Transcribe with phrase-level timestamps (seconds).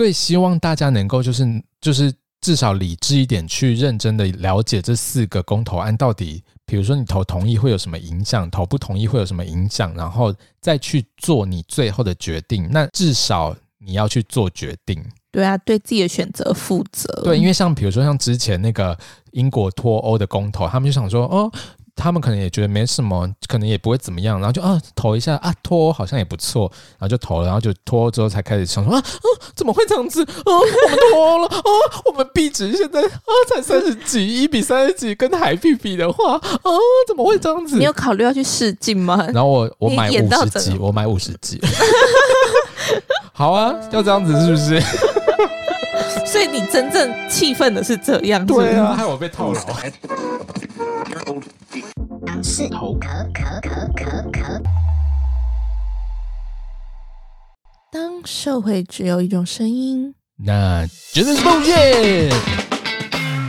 [0.00, 2.10] 最希望大家能够就是就是
[2.40, 12.66] 至少理智一点，去认真的了解这四个公投案到底，比如说你投同意会有什么影响，投不同意会有什么影响，然后再去做你最后的决定。
[12.70, 15.04] 那至少你要去做决定。
[15.30, 17.20] 对啊，对自己的选择负责。
[17.22, 18.98] 对，因为像比如说像之前那个
[19.32, 21.52] 英国脱欧的公投，他们就想说哦。
[22.02, 31.62] 他们可能也觉得没什么，可能也不会怎么样，然后就啊投一下啊脱好像也不错，然后就投了，然后就脱之后才开始想说啊啊怎么会这样子啊 我们脱了啊
[32.06, 36.70] 我们币值现在啊才三十几一比三十几跟海币比的话啊
[37.06, 37.76] 怎么会这样子？
[37.76, 39.22] 你有考虑要去试镜吗？
[39.34, 41.60] 然后我我买五十几，我买五十几，
[43.32, 44.80] 好啊，要这样子是不是？
[46.26, 49.60] 所以你真正气愤的是这样子，对啊，害我被套牢。
[52.42, 54.62] 是头壳壳壳壳壳。
[57.92, 62.30] 当社会只有一种声音，那绝对是梦见。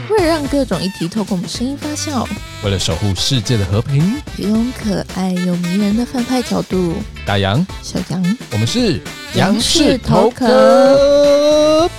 [0.09, 2.27] 为了让各种议题透过我们声音发酵，
[2.65, 6.95] 为了守护世界的和平，提供可爱又迷人的反派角度。
[7.25, 8.99] 大杨，小杨，我们是
[9.35, 11.89] 杨氏头壳。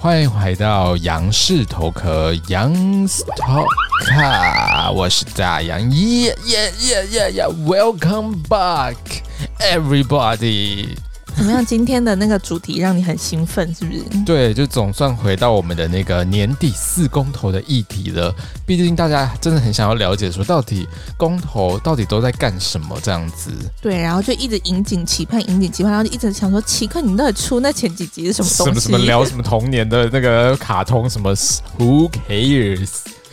[0.00, 2.72] 欢迎回到杨氏头壳杨
[3.06, 3.62] 氏头
[4.06, 8.96] 壳我是大杨耶耶耶耶耶，Welcome back
[9.58, 11.09] everybody。
[11.40, 11.64] 怎么样？
[11.64, 14.04] 今天的那个主题让你很兴奋，是不是？
[14.26, 18.34] 对，就总算回到我们的那个年底四公投的议题了。
[18.66, 23.50] 毕竟大家真的很想要了解，说到底公投到底都在干什么这样子。
[23.80, 28.72] 对，然后就一直引颈期盼，引颈期盼，然后就一直想说，奇克，你们到底出那前几集是什么东西？
[28.72, 31.34] 什么什么聊什么童年的那个卡通，什么
[31.78, 32.90] Who cares？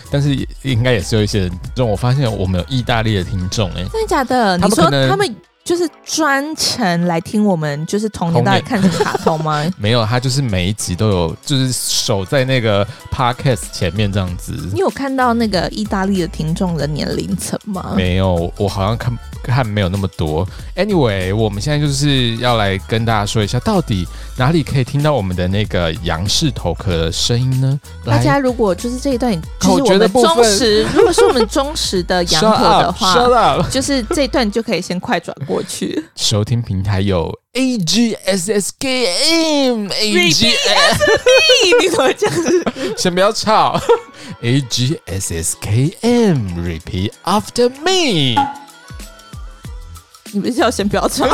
[0.09, 4.57] 但是应该也是有一些人，就我发现我们有意大利的听众，哎，真的假的？
[4.57, 5.35] 你说他们？
[5.67, 9.69] 就是专程来听我们，就是童年到底看什么卡通吗？
[9.77, 14.53] 没有，他就是每一集都有，就是守在那个 podcast 前面这样子。
[14.71, 17.91] 你有看到那个意大利的听众的年龄层吗？
[17.97, 19.13] 没有，我好像看
[19.43, 20.47] 看没有那么多。
[20.77, 24.07] Anyway，我们现在就是要来跟大家说一下，到底
[24.37, 27.77] 哪里可以听到我们的那个杨氏头壳的声音呢？
[28.05, 33.17] 大家如果就是这一段，就是我们忠实，如果是我们忠实的杨头的话.
[33.69, 35.56] 就是这一段就可以先快转过。
[35.57, 39.07] 过去收听平台有 A G S S K
[39.71, 41.03] M A G S，
[41.81, 42.35] 你怎么这样？
[42.95, 43.81] 先不要吵
[44.43, 48.39] ，A G S S K M，Repeat after me。
[50.31, 51.25] 你们是要先不要吵，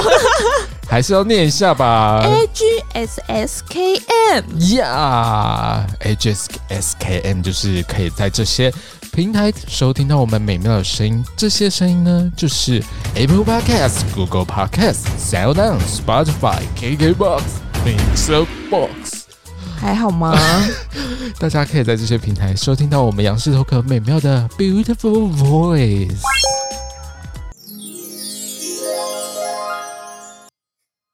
[0.87, 2.63] 还是要念一下吧？A G
[2.93, 4.01] S S K
[4.35, 6.33] M，Yeah，A G
[6.69, 8.73] S K M 就是可以在这些。
[9.13, 12.81] 平台收听到我们美妙的声音，这些声音呢，就是
[13.13, 17.43] Apple Podcast、Google Podcast、SoundOn、Spotify、KKBox、
[17.85, 19.25] Mixer Box，
[19.79, 20.35] 还好吗？
[21.37, 26.17] 大家可以在这些平台收听到我们杨氏头壳美妙的 Beautiful Voice。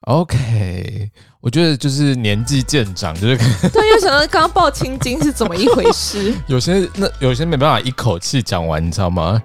[0.02, 1.10] OK。
[1.40, 3.36] 我觉得就是年纪渐长，就是
[3.70, 6.34] 对，又想到刚刚抱青筋是怎么一回事？
[6.46, 9.42] 有些那有些没办法一口气讲完，你知道吗？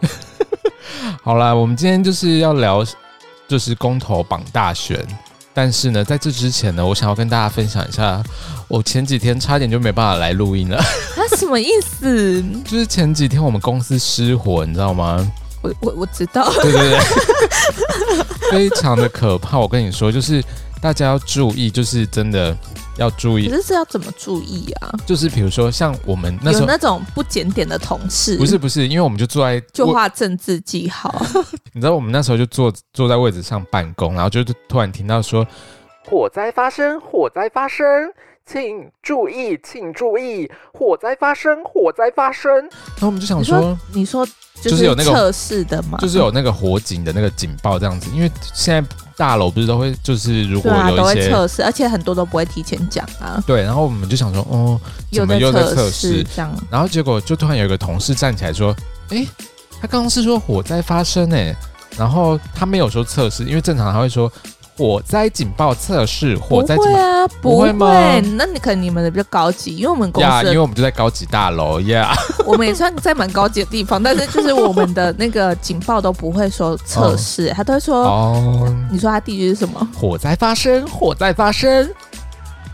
[1.24, 2.86] 好啦，我们今天就是要聊
[3.48, 5.00] 就是公投榜大选，
[5.54, 8.22] 但是呢，在这之前呢，我想要跟大家分享一下，
[8.68, 10.84] 我前几天差点就没办法来录音了。
[11.16, 12.44] 他 什么意思？
[12.66, 15.26] 就是前几天我们公司失火，你知道吗？
[15.62, 17.00] 我我我知道，对对对，
[18.52, 19.58] 非常的可怕。
[19.58, 20.44] 我跟你说，就是。
[20.82, 22.56] 大家要注意，就是真的
[22.98, 23.50] 要注意。
[23.50, 24.94] 可是这要怎么注意啊？
[25.04, 31.12] 就是比如说，像我们那时候有那种不检点的同事，不是不是，因为我们就坐在就画政治记号。
[31.74, 35.48] 你知道我们那时候就坐坐在位置上办公，然后就突然听到说
[36.08, 37.88] 火灾发生，火灾发生，
[38.46, 42.54] 请注意，请注意，火灾发生，火灾发生。
[42.54, 44.28] 然后我们就想说，你说。
[44.62, 53.44] 就是有那个测试的嘛，就是有那个火警的那个警报这样子，因为现在大楼不是都会，就是如果有一些、啊、都会测试，而且很多都不会提前讲啊。
[53.46, 54.80] 对，然后我们就想说，哦，
[55.12, 56.50] 怎么又在测试这样？
[56.72, 58.74] 然后结果就突然有一个同事站起来说，
[59.10, 59.28] 哎，
[59.82, 61.54] 他刚刚是说火灾发生哎，
[61.98, 64.32] 然后他没有说测试，因为正常他会说。
[64.78, 67.88] 火灾警报测试，火灾警报不会啊，不会吗？
[68.36, 72.14] 那你可能你们的比较高级，因为我们公司，因为我们就在高级大楼呀。
[72.14, 78.76] Yeah、 我们也算在蛮高级的地方，但是就是我们的那个警报都不会说测试，他、哦、都会说哦。
[78.92, 79.88] 你说他第一句是什么？
[79.98, 81.90] 火灾发生，火灾发生。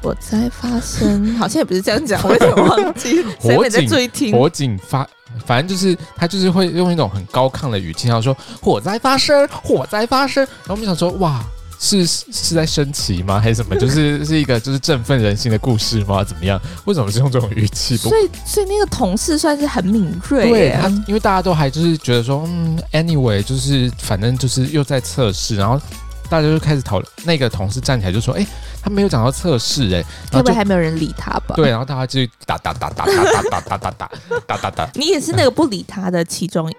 [0.01, 3.23] 火灾发生，好像也不是这样讲，我有点忘记。
[3.39, 3.69] 火
[4.09, 5.07] 警，火警发，
[5.45, 10.43] 反正就是他就是会用一种很高亢的语气，然后说火灾发生，火灾发生。
[10.43, 11.39] 然后我们想说，哇。
[11.83, 13.39] 是是在升旗吗？
[13.39, 13.75] 还是什么？
[13.75, 16.23] 就是 是一个就是振奋人心的故事吗？
[16.23, 16.61] 怎么样？
[16.85, 17.97] 为什么是用这种语气？
[17.97, 20.47] 所以所以那个同事算是很敏锐。
[20.47, 25.81] 对他，因为大家都还就是觉得说，嗯，anyway，就是反正就是又在测试，然后
[26.29, 27.11] 大家就开始讨论。
[27.25, 28.47] 那个同事站起来就说：“哎、欸，
[28.83, 34.11] 他没有讲到测试，哎，会不会还没有人理他吧？”对，然后大家就打打打打打打打打打打
[34.45, 34.91] 打打打。
[34.93, 36.71] 你也是那个不理他的其中。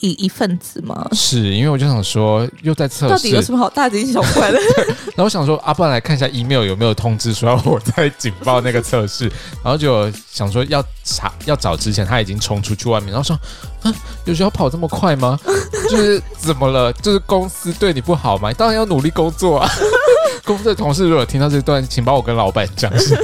[0.00, 1.06] 一一份子吗？
[1.12, 4.58] 是因为我就想说，又在测试，到底有什么好大惊小怪的？
[5.14, 9.24] 然后我想说，啊，不然来看一下 email 有没有通知说要我在警报那个测试。
[9.64, 13.38] 然后就想说要查要找之前，他已经冲出去外面，然后说，
[13.82, 13.94] 啊，
[14.24, 15.38] 有需要跑这么快吗？
[15.88, 16.92] 就是怎么了？
[16.94, 18.52] 就是公司对你不好吗？
[18.52, 19.70] 当然要努力工作啊。
[20.44, 23.16] 公司的同事如果听到这段，请帮我跟老板讲一下。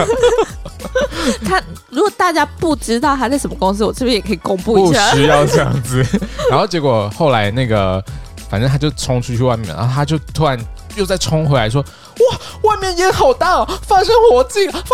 [1.44, 5.10] 他如果大家不知道他在什么公司，我这边也可以公布一下。
[5.10, 6.04] 不需要这样子。
[6.50, 8.02] 然后结果后来那个，
[8.48, 10.58] 反正他就冲出去外面，然后他就突然
[10.96, 11.82] 又再冲回来说
[12.30, 14.84] ：“哇，外面烟好大哦，发生火警，发生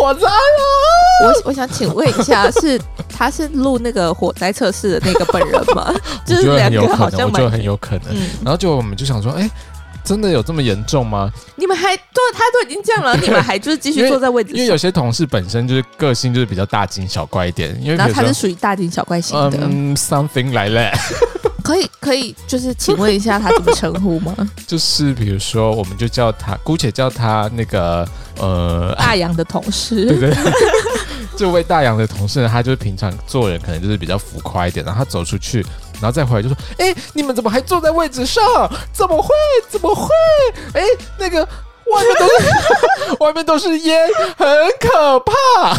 [0.00, 5.94] 火灾了！”我我想请问一下，是他是录那个火灾测试的那个本人吗？
[6.26, 8.08] 就是两个好像就很有可能。
[8.10, 9.48] 嗯、然后就我们就想说，哎。
[10.04, 11.30] 真的有这么严重吗？
[11.56, 14.58] 你们还都他都已经这样了，你们还就是继续坐在位置上？
[14.58, 19.58] 因为有些同事本身就是个性就是比较大惊小怪一点，因为然后他是属于大惊小怪型的。
[19.62, 20.94] 嗯，something like that。
[21.62, 24.36] 可以可以，就是请问一下他怎么称呼吗？
[24.68, 28.06] 就是比如说，我们就叫他，姑且叫他那个
[28.36, 30.34] 呃大洋的同事， 对不对？
[31.38, 35.64] 这位大洋的同事呢，他就是平常做人可能就是比较浮夸一点，然后他走出去。
[35.94, 38.42] 然后再回来就说：“哎，你们怎么还坐在位置上？
[38.92, 39.28] 怎么会？
[39.68, 40.08] 怎么会？
[40.74, 40.82] 哎，
[41.18, 44.06] 那个外面都是 外面都是烟，
[44.36, 44.46] 很
[44.80, 45.32] 可怕。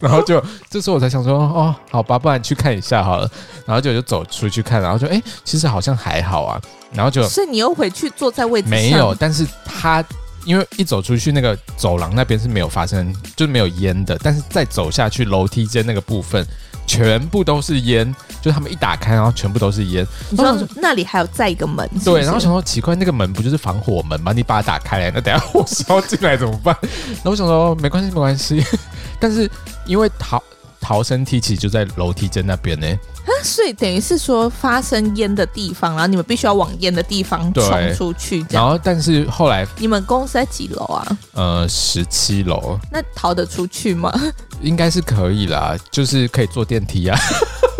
[0.00, 3.30] 然后就这时候我才想说：“哦，好吧，不然去看一下好了。”
[3.64, 6.60] 然后就就走出去看，然后就哎，其实好像还好啊。
[6.92, 8.78] 然后就，是你又回去坐在位置上？
[8.78, 10.04] 没有，但是他
[10.44, 16.46] 因为一走出去那个走廊那边是没有发生，就是没有烟的，但是再走下去楼梯间那个部分。
[16.86, 20.06] 全部都是烟，就他们一打开，然后全部都是烟。
[20.30, 22.04] 你说那里还有再一个门是是？
[22.06, 24.32] 对，然后想说奇怪，那个门不就是防火门吗？
[24.32, 26.76] 你把它打开来，那等下火烧进来怎么办？
[26.82, 28.64] 然后我想说没关系，没关系。
[29.18, 29.50] 但是
[29.86, 30.42] 因为逃
[30.84, 32.86] 逃生梯其实就在楼梯间那边呢。
[32.86, 38.44] 啊，所以等于是说发生烟的地方，然后你们必须要往烟的地方冲出去。
[38.50, 41.18] 然后，但是后来你们公司在几楼啊？
[41.32, 42.78] 呃，十七楼。
[42.92, 44.12] 那逃得出去吗？
[44.60, 47.18] 应该是可以啦，就是可以坐电梯啊。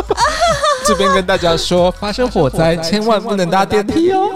[0.87, 4.31] 这边跟大家说，发生火灾千万不能搭电梯哦。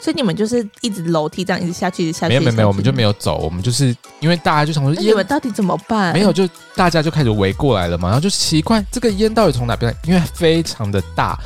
[0.00, 2.30] 所以你们就是一直楼梯这样一直下去，一直下去。
[2.30, 6.12] 没有没有没有，我们就没有走，我们就是因为大家就想说，你们到底怎么办？
[6.12, 9.98] 没有，就大家就开始围过来了嘛，然后就奇怪这个烟到底从哪边来？
[10.04, 11.38] 因为非常的大，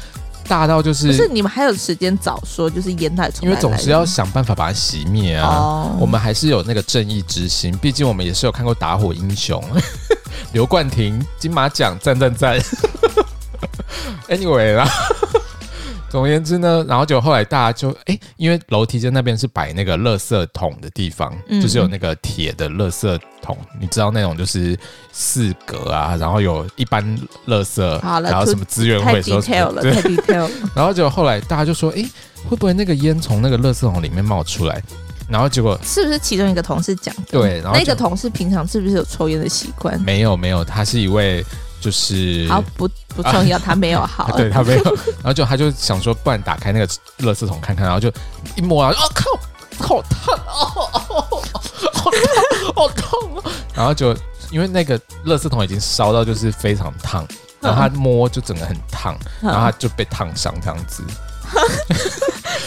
[0.49, 1.09] 大到就是。
[1.09, 3.51] 不是你们还有时间早说，就是烟到底从哪？
[3.51, 5.49] 因为总是要想办法把它熄灭啊。
[5.49, 5.97] 哦。
[6.01, 9.63] 我们还是有那个正义之心，毕竟我们也是有看过打火英雄，
[10.53, 12.59] 刘冠廷金马奖赞赞赞。
[14.29, 14.89] Anyway 啦。
[16.09, 24.79] 总而言之呢，然后就后来大家就哎，因为楼梯间那边是摆那个垃圾桶的地方，嗯、就是有那个铁的垃圾桶，你知道那种就是
[25.13, 27.05] 四格啊，然后有一般
[27.49, 27.83] 垃圾，
[28.23, 30.49] 然后什么资源回收，太 detail 了，太 detail。
[30.75, 32.03] 然后就后来大家就说，哎，
[32.49, 34.81] 会不会那个烟从那个垃圾桶里面冒出来？
[35.29, 37.13] 然后结果是不是其中一个同事讲？
[37.29, 40.01] 对，然后那个同事平常是不是有抽烟的习惯？
[40.01, 41.45] 没有，没有，他是一位。
[41.79, 46.87] 就是好不不重要，啊、他没有好， 对他没有，然后就他就想说，不然打开那个
[47.21, 48.13] 垃圾桶看看，然后就
[48.55, 49.25] 一摸啊，哦靠，
[49.85, 51.43] 好烫哦，
[51.95, 53.07] 好烫，好烫
[53.37, 53.51] 啊！
[53.75, 54.15] 然后就
[54.51, 57.27] 因为那个垃圾桶已经烧到就是非常烫，
[57.61, 61.03] 然后他摸就整个很烫，然后他就被烫伤这样子。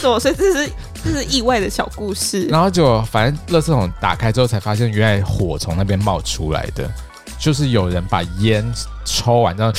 [0.00, 0.72] 所以这是
[1.04, 2.46] 这是意外的小故事。
[2.46, 6.90] 然后就反正垃圾桶打开之后才发现，原来火从那边冒出来的。
[7.38, 8.62] 就是有人把烟
[9.06, 9.78] 抽完，然后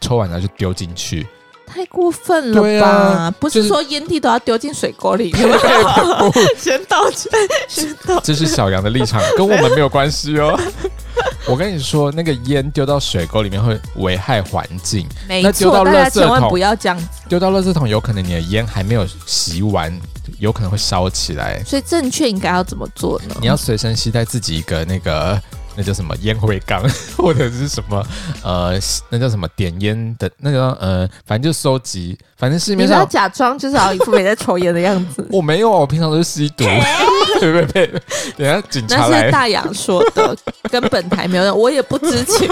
[0.00, 1.26] 抽完了就丢进去，
[1.66, 3.34] 太过分了吧？
[3.38, 5.56] 不是说烟蒂都要丢进水沟里面 吗？
[6.58, 7.30] 先道歉，
[7.68, 8.22] 先道歉。
[8.24, 10.58] 这是小杨的立场，跟我们没有关系哦。
[11.46, 17.06] 我跟你说，那个烟丢到水沟里面会危害环境，没错，大家千万不要这样子。
[17.28, 19.92] 丢到垃圾桶，有可能你的烟还没有吸完，
[20.38, 21.62] 有可能会烧起来。
[21.64, 23.36] 所以正确应该要怎么做呢？
[23.40, 25.40] 你要随身携带自己一个那个。
[25.76, 26.82] 那叫什么烟灰缸，
[27.16, 28.04] 或者是什么
[28.42, 35.26] 呃，那叫什么点烟的那个呃，反正就收集，反正市面上你要假装就是好一副没在抽烟的样子。
[35.32, 36.64] 我没有，我平常都是吸毒。
[37.40, 38.00] 对 对对，
[38.36, 39.20] 等下警察来。
[39.20, 40.36] 那是大杨说的，
[40.70, 42.48] 跟本台没有，我也不知情。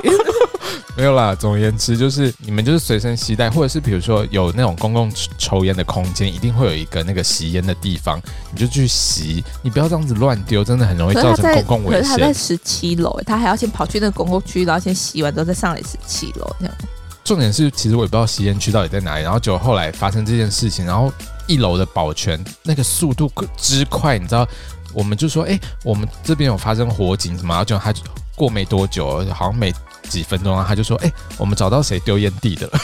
[0.97, 12.01] 没有啦，总而言之就是你们就是随身携带，或者是比如说有那种公共抽烟的空间，一定会有一个那个吸烟的地方，你就去吸，你不要这样子乱丢，真的很容易造成公共危险。
[12.01, 16.75] 可是他在十七楼，他还要先跑去那个公共区，然后先吸完之后再上来十七楼这样。
[17.23, 21.13] 重点是，其实我也不知道吸烟区到底在哪里，然后就后来发生这件事情，然后
[21.47, 24.49] 一楼的保全那个速度之快，你知道，
[24.93, 27.93] 我们就说，哎，我们这边有发生火警什么，然后就他
[28.35, 29.73] 过没多久，好像没。
[30.09, 32.81] 几分钟啊，他就说：“哎、欸，我们找到谁丢烟蒂的了？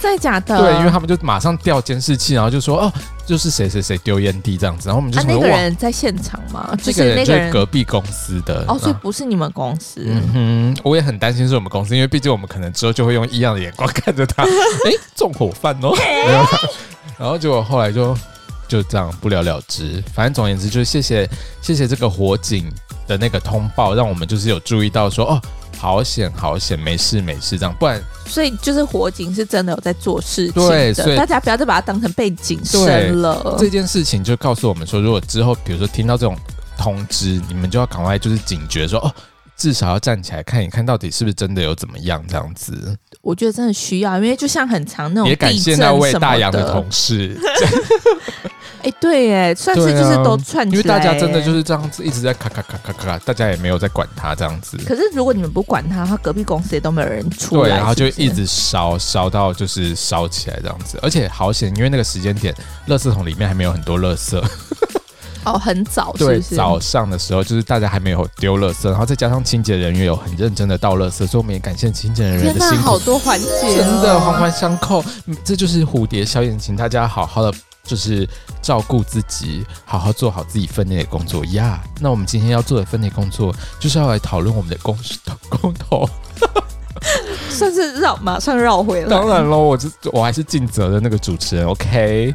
[0.00, 0.56] 真的假的？
[0.56, 2.92] 对，因为他们就马上调监视器，然后就说：哦，
[3.26, 4.88] 就是谁谁谁丢烟蒂这样子。
[4.88, 6.74] 然后我们就说：啊、那个人在现场吗？
[6.82, 10.02] 就是那个人就是隔壁公司的哦，所以不是你们公司。
[10.06, 14.42] 嗯哼，我也很担心是我们公司，因为毕竟我们可能之后就会用异样的眼光看着他。
[14.86, 15.92] 哎、欸，纵火犯哦，
[17.18, 18.16] 然后结果后来就
[18.72, 20.02] 就这样不了了之。
[20.14, 21.28] 反正总而言之，就是谢谢
[21.60, 22.72] 谢谢这个火警
[23.06, 25.40] 的那个通报，让我们就是有注意到说哦。”
[25.78, 33.56] 好险，好险，没事，没事，这样，不然，所以就是火警是真的有在做事情的，对，所以大家不要再把它当成背景声了。
[33.58, 36.36] 这件事情就告诉我们说，如果之后比如说听到这种
[36.78, 39.12] 通知，你们就要赶快就是警觉说，哦，
[39.56, 42.96] 至少要站起来看一看到底是不是真的有怎么样这样子。
[43.20, 47.38] 我觉得真的需要，因为就像很长那种，也感谢那位大洋的同事。
[48.82, 54.76] 哎，对，哎，算是就是都串起来，因为大家真的就是这样子一直在咔咔咔咔咔，大家也没有在管他这样子。
[54.78, 60.98] 可是如果你们不管他，他隔壁公司也都没有人出来，对，然后就一直烧烧到就是烧起来这样子。
[61.00, 62.52] 而且好险，因为那个时间点，
[62.88, 64.44] 垃圾桶里面还没有很多垃圾。
[65.44, 72.84] 哦，很早是是，对，早上的时候就是大家还没有丢垃圾，然后再加上清洁人员有很认真的倒垃圾，所以我们也感谢清洁人员的辛苦。
[72.84, 75.04] 好多环节，真的环环相扣，
[75.44, 77.52] 这就是蝴蝶效应，请大家好好的。
[77.84, 78.26] 就是
[78.62, 81.82] 照顾自己，好好做好自己分内的工作呀。
[81.82, 85.18] Yeah, 那我们今天要做的分内工作，就是要来讨论我们的公司
[85.48, 86.08] 公投，
[87.50, 89.08] 算是绕马上绕回来。
[89.08, 91.66] 当然喽，我就我还是尽责的那个主持人。
[91.66, 92.32] OK，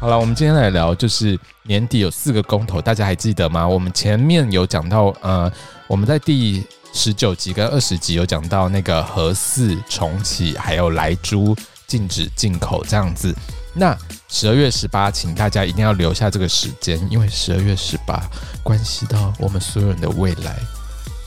[0.00, 3.66] 好了，我们今天来聊，就是年底有四个公投，大家还记得吗？
[3.66, 5.50] 我们前面有讲到，呃，
[5.88, 11.56] 我们在第十九集跟二十集有讲到那个核四重启，还有莱猪
[11.88, 13.34] 禁止进口这样子。
[13.74, 13.96] 那
[14.28, 18.22] 十二月十八，请大家一定要留下这个时间，因为十二月十八
[18.62, 20.56] 关系到我们所有人的未来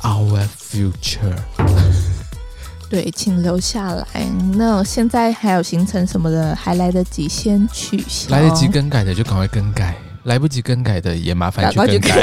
[0.03, 1.35] ，our future。
[2.91, 4.05] 对，请留下来。
[4.55, 8.29] 那现在还有行程什么的，还来得及先取消。
[8.29, 12.21] 来得及更改的就赶快更改，来不及更改的也麻烦去更改。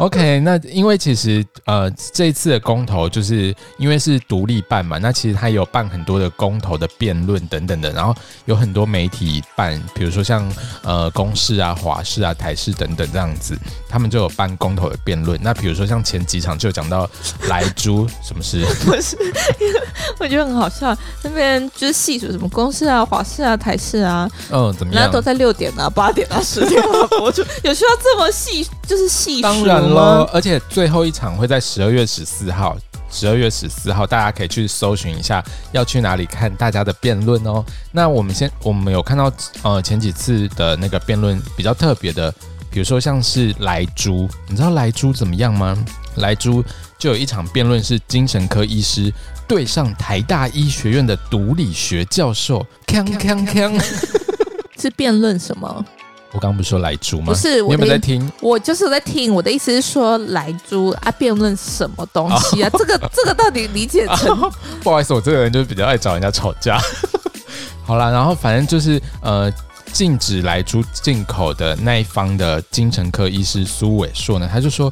[0.00, 8.14] OK， 那因为其实呃这一次的公投就是因为是独立办嘛，那其实他有办很多的公投的辩论等等的，然后
[8.46, 10.50] 有很多媒体办，比如说像
[10.82, 13.54] 呃公视啊、华视啊、台视等等这样子，
[13.88, 15.38] 他们就有办公投的辩论。
[15.42, 17.08] 那比如说像前几场就有讲到
[17.48, 18.64] 莱猪什么事？
[18.84, 19.16] 不是，
[20.18, 25.04] 我觉得很好笑，那边就是细数什么公视啊、华视啊、台视啊，嗯，怎么样？
[25.04, 28.66] 那都在六点啊、八点啊、十点啊播出，有需要这么细？
[28.86, 32.76] 就是细当然了，而且最后一场会在十二月十四号。
[33.12, 37.64] 十二月十四号，大家可以去搜寻一下，要去哪里看大家的辩论哦。
[37.90, 39.32] 那我们先，我们有看到
[39.62, 42.32] 呃前几次的那个辩论比较特别的，
[42.70, 45.76] 比如说像是莱猪，你知道莱猪怎么样吗？
[46.18, 46.62] 莱猪
[46.98, 49.12] 就有一场辩论是精神科医师
[49.48, 53.84] 对上台大医学院的毒理学教授，锵锵锵，
[54.78, 55.84] 是辩论什么？
[56.32, 57.26] 我刚刚不是说莱猪吗？
[57.26, 58.30] 不是，我你有没有在听？
[58.40, 59.34] 我就是在听。
[59.34, 62.70] 我的意思是说，莱猪啊，辩论什么东西啊？
[62.72, 64.52] 哦、这个这个到底理解成、 哦？
[64.82, 66.80] 不好意思，我这个人就是比较爱找人家吵架。
[67.84, 69.52] 好啦，然后反正就是呃，
[69.92, 74.88] 禁止莱猪进口的那一方的精神科医师苏伟硕呢，他就说，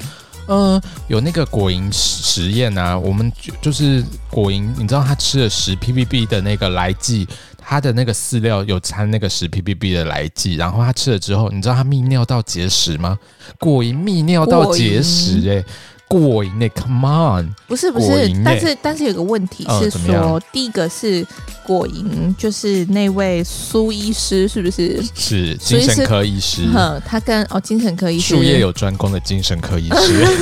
[0.48, 7.28] 嗯、呃，有那个果蝇实验啊，我们就就是果蝇，你知道他吃了十 ppb 的那个来剂。
[7.70, 13.18] 他的那个饲料有掺那个十 ppb 的来剂，然后他吃了之后，你知道他泌尿道结石吗？
[13.58, 15.64] 果蝇泌尿道结石、欸，哎，
[16.08, 21.22] 果蝇那 come on，不是不是，欸、但是但是有个问题是说，嗯、第一个是
[21.62, 25.04] 果蝇，就是那位苏医师是不是？
[25.14, 30.24] 是精神科医师， 嗯，他跟哦精神科医师，术业有专攻的精神科医师。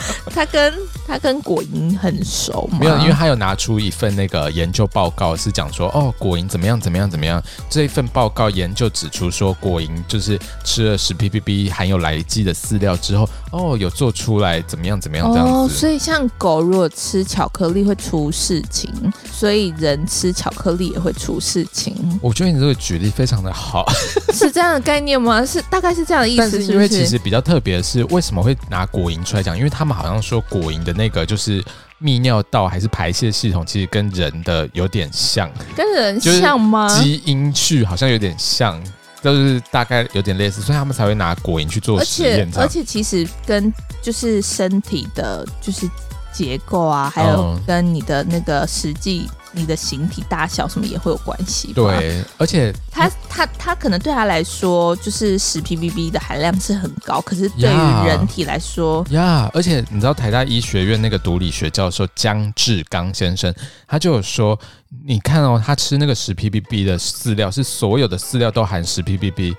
[0.32, 0.72] 他跟
[1.06, 2.78] 他跟果蝇很熟吗？
[2.80, 7.42] 没有，因为他有拿出一份那个研究报告，是讲说哦，果蝇怎么样怎么样怎么样。
[7.68, 15.52] 这一份报告研究指出说，果蝇就是吃了十 ppb 含有来剂的饲料之后，哦，有做出来怎么样怎么样这样子。
[15.52, 18.92] 哦，所以像狗如果吃巧克力会出事情，
[19.32, 21.94] 所以人吃巧克力也会出事情。
[22.22, 23.84] 我觉得你这个举例非常的好，
[24.32, 25.44] 是这样的概念吗？
[25.44, 26.56] 是大概是这样的意思是是？
[26.58, 29.56] 但是因为其实比较特别的是，为什么会拿果蝇出来讲？
[29.56, 31.62] 因为他们好像说果蝇的那个就是
[32.00, 36.88] 泌尿道还是排泄系统，其实跟人的有点像，跟人像吗？
[37.00, 38.82] 基因序好像有点像，
[39.22, 42.48] 就是大概有点类似，所以他们才会拿果蝇去做实验。
[42.48, 43.72] 而且，而且其实跟
[44.02, 45.88] 就是身体的，就是
[46.32, 49.28] 结构啊，还有跟你的那个实际。
[49.52, 51.72] 你的形体大小什么也会有关系。
[51.72, 63.52] 对，而且他他他可能对他来说就是十 ppb 的含量是很高，可是对于人体来说呀，而且你知道台大医学院那个毒理学教授江志刚先生，
[63.86, 64.58] 他就有说，
[65.04, 69.54] 你看哦，他吃那个十 ppb 的饲料是所有的饲料都含十 ppb，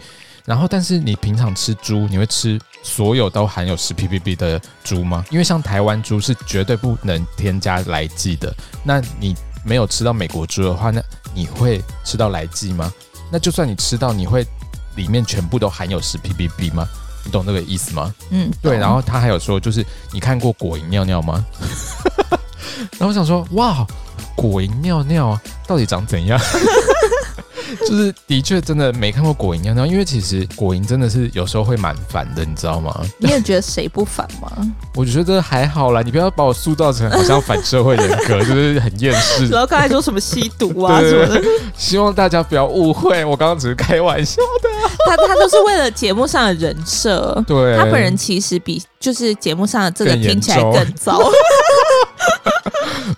[0.45, 5.25] 然后但是你平常吃猪，你会吃所有都含有十 ppb 的猪吗？
[5.29, 9.35] 因为像台湾猪是绝对不能添加来剂的，那你。
[9.63, 11.01] 没有吃到美国猪的话，那
[11.33, 12.91] 你会吃到来记吗？
[13.31, 14.45] 那就算你吃到，你会
[14.95, 16.87] 里面全部都含有十 ppb 吗？
[17.23, 18.13] 你懂这个意思吗？
[18.31, 18.77] 嗯，对。
[18.77, 21.45] 然后他还有说，就是你看过果蝇尿尿吗？
[22.97, 23.85] 然后我想说，哇，
[24.35, 26.39] 果蝇尿尿到底长怎样？
[27.87, 32.95] 就是的确真的没看过果蝇尿尿，因为其实果蝇真的是有时候会蛮烦的，你知道吗？
[33.19, 34.51] 你也觉得谁不烦吗？
[34.95, 39.47] 我觉得还好啦，你不要把我塑造成好像反社会人格， 就是很厌世。
[39.47, 41.41] 然后刚才说什么吸毒啊什么的，
[41.77, 44.69] 希望大家不要误会，我刚刚只是开玩笑的。
[45.07, 51.19] 他他都是为了节目上的人设，对，他本人其实比就是节目上的这个听起来更糟。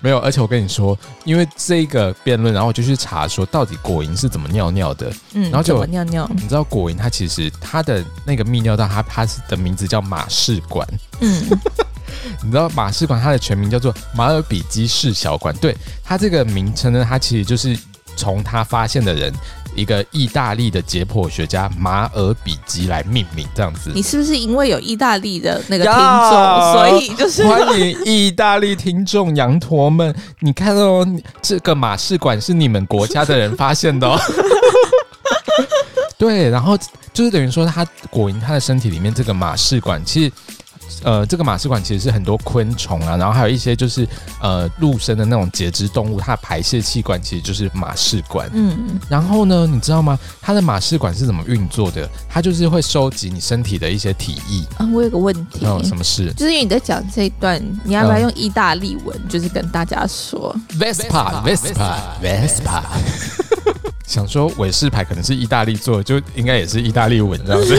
[0.03, 5.09] 没有，而且我跟你说，因为这个辩论，然后我就去查说到底果蝇是怎么尿尿的。
[5.31, 6.29] 嗯，然后就尿尿。
[6.35, 10.85] 你知道果蝇它其实它的那个泌尿道，它它的名字叫马氏管。
[11.21, 11.49] 嗯，
[12.43, 15.55] 你知道马氏管它的全名叫做马尔比基氏小管。
[15.55, 17.79] 对，它这个名称呢，它其实就是
[18.17, 19.33] 从它发现的人。
[19.75, 30.13] 一个意大利的解剖学家马尔比基来命名这样子，你是不是因为有意大利的那个听众，所以就是欢迎意大利听众羊驼们？
[30.39, 31.07] 你看哦，
[31.41, 34.19] 这个马氏管是你们国家的人发现的哦。
[36.17, 36.77] 对，然后
[37.11, 40.31] 就是等于说，他果蝇它的身体里面这个马氏管其实。
[41.03, 44.07] 呃，这个马氏管其实是很多昆虫啊，然后还有一些就是
[44.41, 48.49] 呃陆生的那种节肢动物，它的排泄器官其实就是马氏管。
[48.53, 50.17] 嗯，然后呢，你知道吗？
[50.41, 52.09] 它的马氏管是怎么运作的？
[52.29, 54.63] 它就是会收集你身体的一些体液。
[54.77, 55.65] 啊，我有个问题。
[55.65, 56.31] 哦，什么事？
[56.33, 62.83] 就是因为你在讲这一段，你要不要用意大利文，就是跟大家说？Vespa，Vespa，Vespa。
[64.07, 67.75] 想说伟士牌可能是意大利做的，就应该也是意大利文这样子。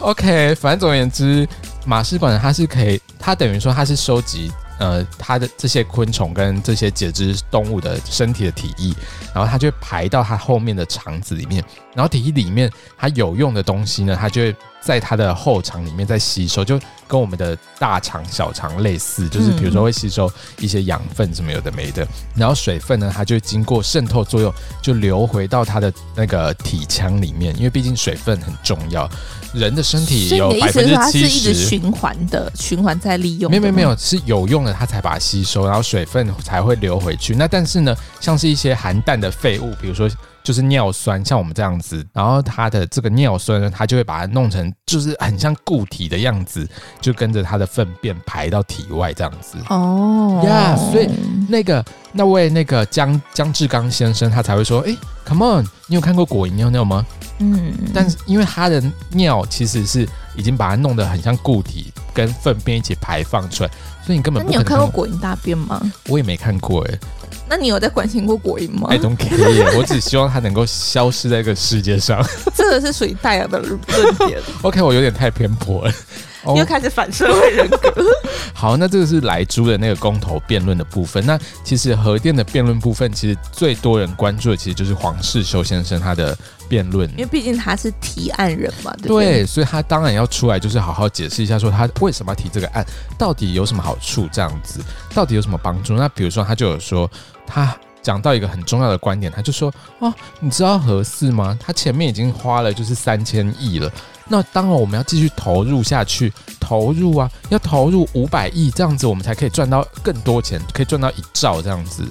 [0.00, 1.46] OK，反正总而言之，
[1.86, 8.94] 马氏管它是可以，它等于说它是收集呃它的这些昆虫跟这些节肢动物的身体的体液，
[9.34, 11.62] 然后它就排到它后面的肠子里面，
[11.94, 29.08] 然后体液里面它有用的东西呢，它就会在它的后肠里面再吸收，就跟我们的大肠小肠类似，就是比如说会吸收一些养分什么有的没的，然后水分呢，它就会经过渗透作用，就流回到它的那个体腔里面，因为毕竟水分很重要。
[29.52, 33.50] 人的身体有百分之七十，是一直循环的，循环在利用。
[33.50, 37.34] 没有没有没有，是有用的，它才把它吸收，然后水分才会流回去。
[37.34, 40.08] 那但是呢，像是一些含氮的废物，比如说
[40.50, 46.68] 就是尿酸，像我们这样子，然后它的这个尿酸呢，它就会把它弄成就是很像固体的样子，
[47.00, 49.58] 就跟着它的粪便排到体外这样子。
[49.68, 51.08] 哦呀，所以
[51.48, 54.92] 那个那位那个江江志刚先生，他才会说，哎
[55.24, 57.06] ，Come on，你有看过果蝇尿尿吗？
[57.38, 63.70] 嗯，但是因为他的尿其实是已经把它弄得很像固体，跟粪便一起排放出来，
[64.04, 64.46] 所以你根本不可能。
[64.46, 65.80] 那你有看过果蝇大便吗？
[66.08, 67.00] 我也没看过哎、欸。
[67.48, 72.24] 那你有在关心过果蝇吗？I don't care，我只希望它能够消失在这个世界上。
[72.54, 73.78] 这个是属于大洋的论
[74.28, 74.40] 点。
[74.62, 75.92] OK，我有点太偏颇了。
[76.56, 77.92] 又开始反社会人格。
[78.54, 81.24] 好，那这个是莱猪的那个公投辩论的部分。
[81.24, 86.36] 那其实核电的辩论部分，其实最多人关注的其实就是黄世修先生他的
[86.68, 89.24] 辩论，因为毕竟他是提案人嘛，对不对？
[89.24, 92.84] 对，所以他当然要出来，就是好好解释一下，说他为什么要提这个案，
[93.16, 94.80] 到底有什么好处，这样子，
[95.14, 95.94] 到底有什么帮助？
[95.94, 97.10] 那比如说，他就有说，
[97.46, 101.58] 他讲到一个很重要的观点，他就说：“哦，你知道合适吗？
[101.60, 103.90] 他前面已经花了就是三千亿了。
[104.28, 112.04] 那当然我们要继续投入下去，投入啊，要投入五百亿，这样子我们才可以赚到更多钱，可以赚到一兆这样子。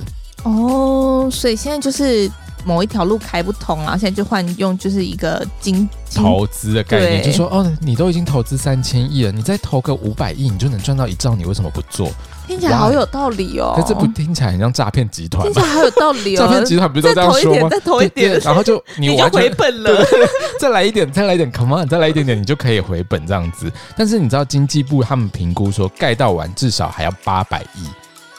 [0.43, 2.29] 哦，所以现在就是。”
[2.65, 12.11] 某一条路开不通啊，现在就换用就是一个金，金投资的概念，就说哦，你都已经投资三千亿了，你再投个五百亿，你就能赚到一兆，你为什么不做？
[12.49, 13.73] 听起来好有道理哦。
[13.75, 15.43] 可这不听起来很像诈骗集团？
[15.43, 16.39] 听起来好有道理哦。
[16.39, 17.69] 诈骗集团不是都这样说吗？
[17.69, 20.03] 再投一点，然后就你， 你就回本了。
[20.59, 23.71] 再来一点，再来一点，Come on，再来一点点，你就可以回本这样子。
[23.95, 27.87] 但是你知道经济部他们评估说，盖到完至少还要八百亿。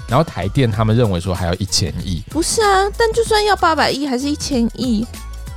[0.08, 2.90] 然后台电他们认为说还要一千亿，不是啊？
[2.98, 5.06] 但就算要八百亿还是一千亿，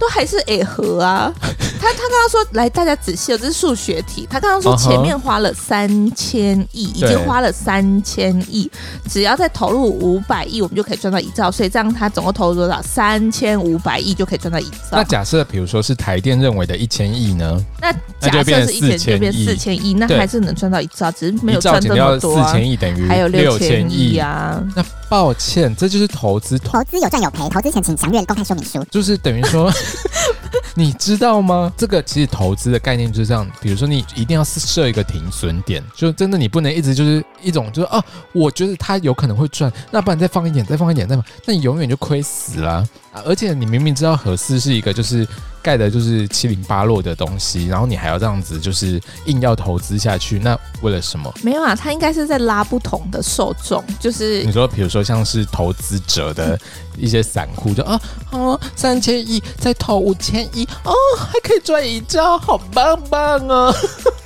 [0.03, 1.33] 都还是诶和啊。
[1.83, 4.25] 他他刚刚说，来大家仔细哦，这是数学题。
[4.29, 8.71] 他刚刚说前面花了三千亿，已经花了三千亿，
[9.09, 11.51] 只要再投入五百亿，我们就可以赚到一兆。
[11.51, 12.81] 所以这样他总共投入多少？
[12.81, 14.91] 三千五百亿就可以赚到一兆。
[14.93, 17.61] 那假设比如说是台电认为的一千亿呢？
[17.81, 22.41] 那假设是一千就变四千亿，那还是能赚到一兆，只是没有赚这么多。
[22.45, 24.63] 四千亿等于还有六千亿啊。
[24.73, 28.81] 那抱歉，这就是投资，投资有赚有赔，投资前请详阅公开说明书。
[28.89, 29.69] 就是等于说。
[30.75, 31.71] 你知道吗？
[31.77, 33.49] 这个其实投资的概念就是这样。
[33.61, 43.21] 比如说，你一定要设一个停损点，就真的你不能一直就是一种就是啊，我觉得它有可能会赚，那不然再放一点，再放一点，再放，那你永远就亏死了啊。
[43.25, 45.27] 而且你明明知道合适是一个就是
[45.63, 51.33] 盖的就是七零八落的东西，然后你还要这样子就是硬要投资下去，那为了什么？
[51.41, 56.59] 没有啊，他应该是在拉不同的受众，就是你说，比如说像是投资者的
[56.97, 57.99] 一些散户，就啊
[58.31, 63.73] 啊三千亿再投五千亿哦，还可以赚一兆，好棒棒啊，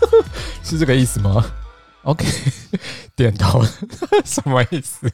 [0.63, 1.45] 是这个意思吗
[2.07, 2.25] ？OK，
[3.17, 3.61] 点头，
[4.23, 5.11] 什么意思？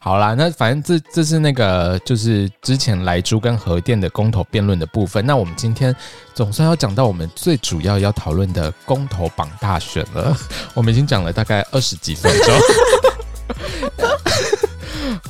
[0.00, 5.24] 好啦，那反正这这是那个就是之前莱猪跟核电的公投辩论的部分。
[5.24, 5.94] 那我们今天
[6.34, 10.36] 总算要讲到我们最主要要讨论的公投榜大选了。
[10.74, 12.54] 我们已经讲了大概二十几分钟。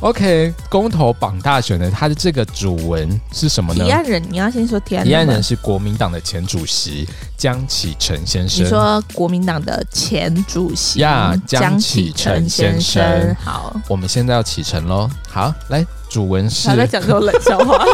[0.02, 3.84] OK，公投榜大选的，它的这个主文是什么呢？
[3.84, 5.08] 提案人，你要先说提案人。
[5.08, 8.64] 提案人是国民党的前主席江启臣先生。
[8.64, 13.32] 你说国民党的前主席呀，江启臣先生。
[13.36, 15.08] 好，我们现在要启程喽。
[15.28, 16.66] 好，来，主文是。
[16.66, 17.84] 他在讲这种冷笑话。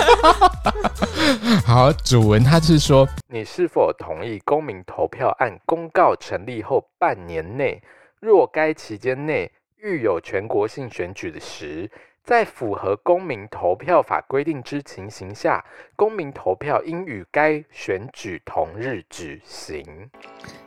[1.66, 7.82] 好，主文他是说，你是否同意公民投票案公告成立后半年内，
[8.18, 9.52] 若该期间内。
[9.82, 11.90] 遇有全国性选举的时，
[12.24, 15.64] 在符合公民投票法规定之情形下，
[15.94, 19.84] 公民投票应与该选举同日举行。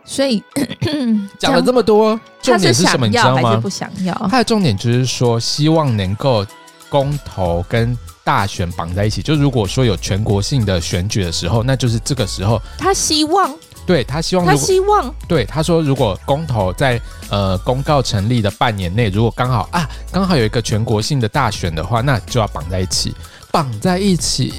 [0.05, 0.43] 所以
[1.37, 3.05] 讲了这么多，重点是什么？
[3.05, 3.57] 你知道吗？
[3.57, 4.13] 不想要。
[4.29, 6.45] 他的重点就是说，希望能够
[6.89, 9.21] 公投跟大选绑在一起。
[9.21, 12.61] 就如果说有全国性的选举的时候，那就是这个时候。
[12.77, 13.53] 他希望。
[13.91, 16.97] 对，他希望，他希望，对，他说，如果公投在
[17.29, 23.13] 呃公告成立的半年内，如果刚好啊，刚好有一个全国性的大选的话，那就要绑在一起，
[23.51, 24.53] 绑在一起，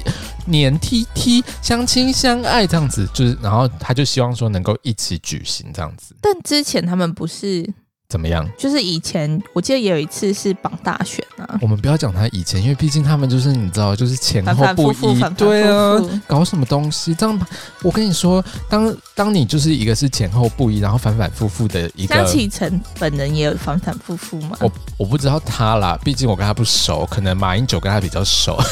[0.45, 6.15] 黏 T T，相亲相爱这样子，就是，然后他就希望说能够一起举行这样子。
[6.21, 7.67] 但之前他们不是。
[8.13, 8.47] 怎么样？
[8.55, 11.57] 就是以前我记得也有一次是绑大选啊。
[11.59, 14.93] 我们不要讲他以前，因为毕竟他们就是你知道，就是前后不一。
[14.93, 17.15] 反反复复对啊，搞什么东西？
[17.15, 17.47] 这样，
[17.81, 22.13] 我跟你说，当当你就是一个是前后不一，然后反反复复的一个。
[22.13, 24.55] 张启臣本人也有反反复复吗？
[24.61, 28.61] 我我不知道他啦，毕竟我跟他不熟，可能马英九跟他比较熟。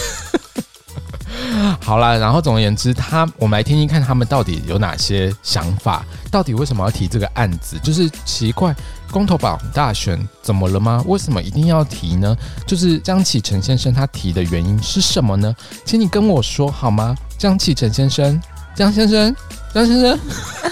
[1.82, 7.80] 好啦，然后总而言之，他我们来听听看他们到底有哪些想法，到底为什么要提这个案子？
[7.84, 8.76] 就是奇怪。
[9.12, 11.04] 公投绑大选怎么了吗？
[11.06, 12.36] 为什么一定要提呢？
[12.66, 15.54] 就是江启臣先生他提的原因是什么呢？
[15.86, 17.16] 请你跟我说好吗？
[17.38, 18.42] 江启臣先生，
[18.76, 19.36] 江先生，
[19.74, 20.20] 江先生，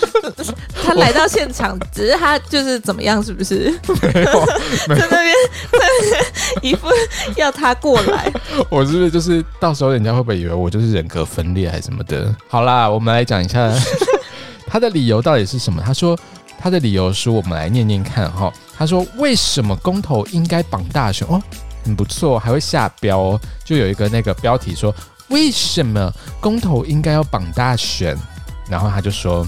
[0.84, 3.70] 他来到现场，只是他就是怎么样，是不是？
[3.88, 4.46] 没有，
[4.88, 5.36] 没有在那边，
[5.72, 6.26] 在那边
[6.62, 6.88] 一副
[7.36, 8.32] 要他过来。
[8.70, 12.34] 我是不是就是到时候人家会不会以为我就是人格分裂还是什么的？
[12.48, 13.72] 好啦，我们来讲一下
[14.68, 15.84] 他的理由到底是什么。
[15.86, 16.18] 他说。
[16.60, 18.52] 他的理由是我们来念念看哈。
[18.78, 21.28] 他说：“为什么公投应该绑大选？
[21.28, 21.42] 哦，
[21.84, 23.42] 很不错，还会下标哦。
[23.64, 24.94] 就有一个那个标题说：
[25.30, 28.18] 为什么公投应该要绑大选？
[28.70, 29.48] 然后他就说，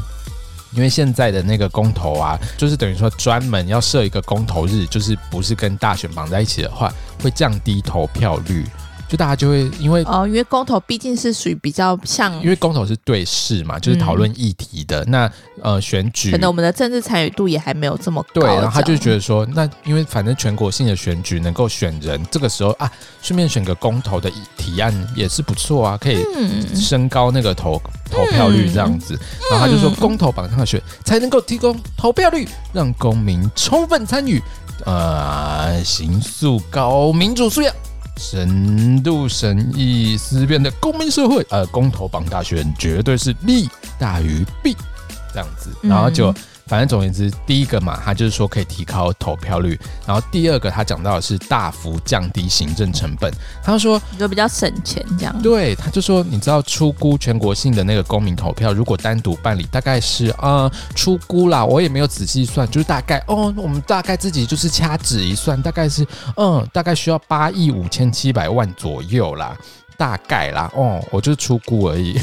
[0.71, 8.65] 因为现在的那个公投啊，就是等于说专门要设一个公投日，就是不是跟大选绑在一起的话，会降低投票率。
[9.11, 15.03] 就大家就会因为哦，因为公投毕竟是属于比较像，因为公投是对事嘛，就是讨论议题的。
[15.03, 18.39] 嗯、那呃，选举可能我们的政治参与度也还没有这么高。
[18.39, 22.89] 对，然后他就觉得说，那因为反正全国性的选举能够选人，这个时候啊，
[23.21, 26.25] 顺便选个公投的提案也是不错啊，可以
[26.73, 29.13] 升高那个投、嗯、投票率这样子。
[29.51, 34.41] 然后他就说，公投榜上的选才能够提供投票率，让公民充分参与，
[34.85, 37.75] 呃，行塑高民主素养。
[38.21, 44.77] 深度神意思辨的公民社会，呃，公投榜大选绝对是利大于弊，
[45.33, 46.31] 这样子，然后就。
[46.71, 53.29] 反正总而言之，第一个嘛，他就是说可以提高投票率，然后第二个他讲到的是大幅降低行政成本。
[53.61, 55.41] 他说就比较省钱这样。
[55.41, 66.07] 对，他就说你知道出估全国性的那个公民投票，如果单独办理，大概是呃出估啦，我也没有仔细算，就是大概哦，我们大概自己就是掐指一算，大概是
[66.37, 69.57] 嗯，大概需要八亿五千七百万左右啦，
[69.97, 72.17] 大概啦，哦，我就是初估而已。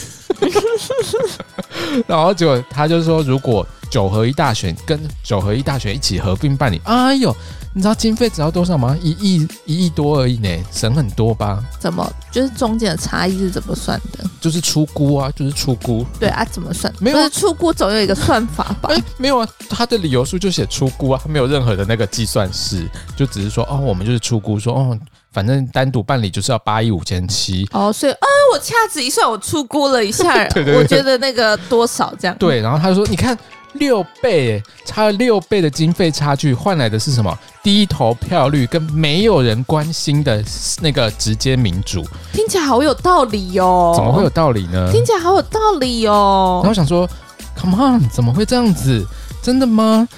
[2.08, 3.68] 然后结果他就说如果。
[3.90, 7.34] 九合一大选跟九合一大选一起合并办理，哎呦，
[7.74, 8.96] 你知道经费只要多少吗？
[9.02, 11.62] 一亿一亿多而已呢，省很多吧？
[11.78, 12.06] 怎么？
[12.30, 14.24] 就是中间的差异是怎么算的？
[14.40, 16.04] 就是出估啊，就是出估。
[16.20, 16.92] 对啊，怎么算？
[17.00, 18.90] 没有，出估总有一个算法吧？
[18.92, 24.98] 哎，没有啊，他的理由书就写出估啊，他没有任何的那个计算式，就只是说哦，我们就是出估，说哦，
[25.32, 27.68] 反正单独办理就是要八亿五千七。
[27.72, 32.36] 哦，所以啊，我掐指一算，我出估了一下， 对对对，我觉得那个多少这样？
[32.38, 33.36] 对，然后他就说，你看。
[33.74, 37.38] 六倍，差了六倍的经费差距，换来的是什么？
[37.62, 40.42] 低投票率跟没有人关心的
[40.80, 42.02] 那个直接民主，
[42.32, 43.92] 听起来好有道理哟、哦。
[43.94, 44.90] 怎么会有道理呢？
[44.90, 46.60] 听起来好有道理哦。
[46.62, 47.08] 然后我想说
[47.56, 49.06] ，Come on，怎么会这样子？
[49.42, 50.08] 真的吗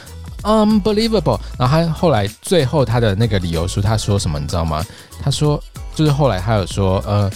[0.42, 1.40] ？Unbelievable。
[1.58, 4.38] 然后他后来最后他的那个理由书，他说什么？
[4.38, 4.84] 你知道吗？
[5.22, 5.60] 他说
[5.94, 7.30] 就是后来他有说，呃，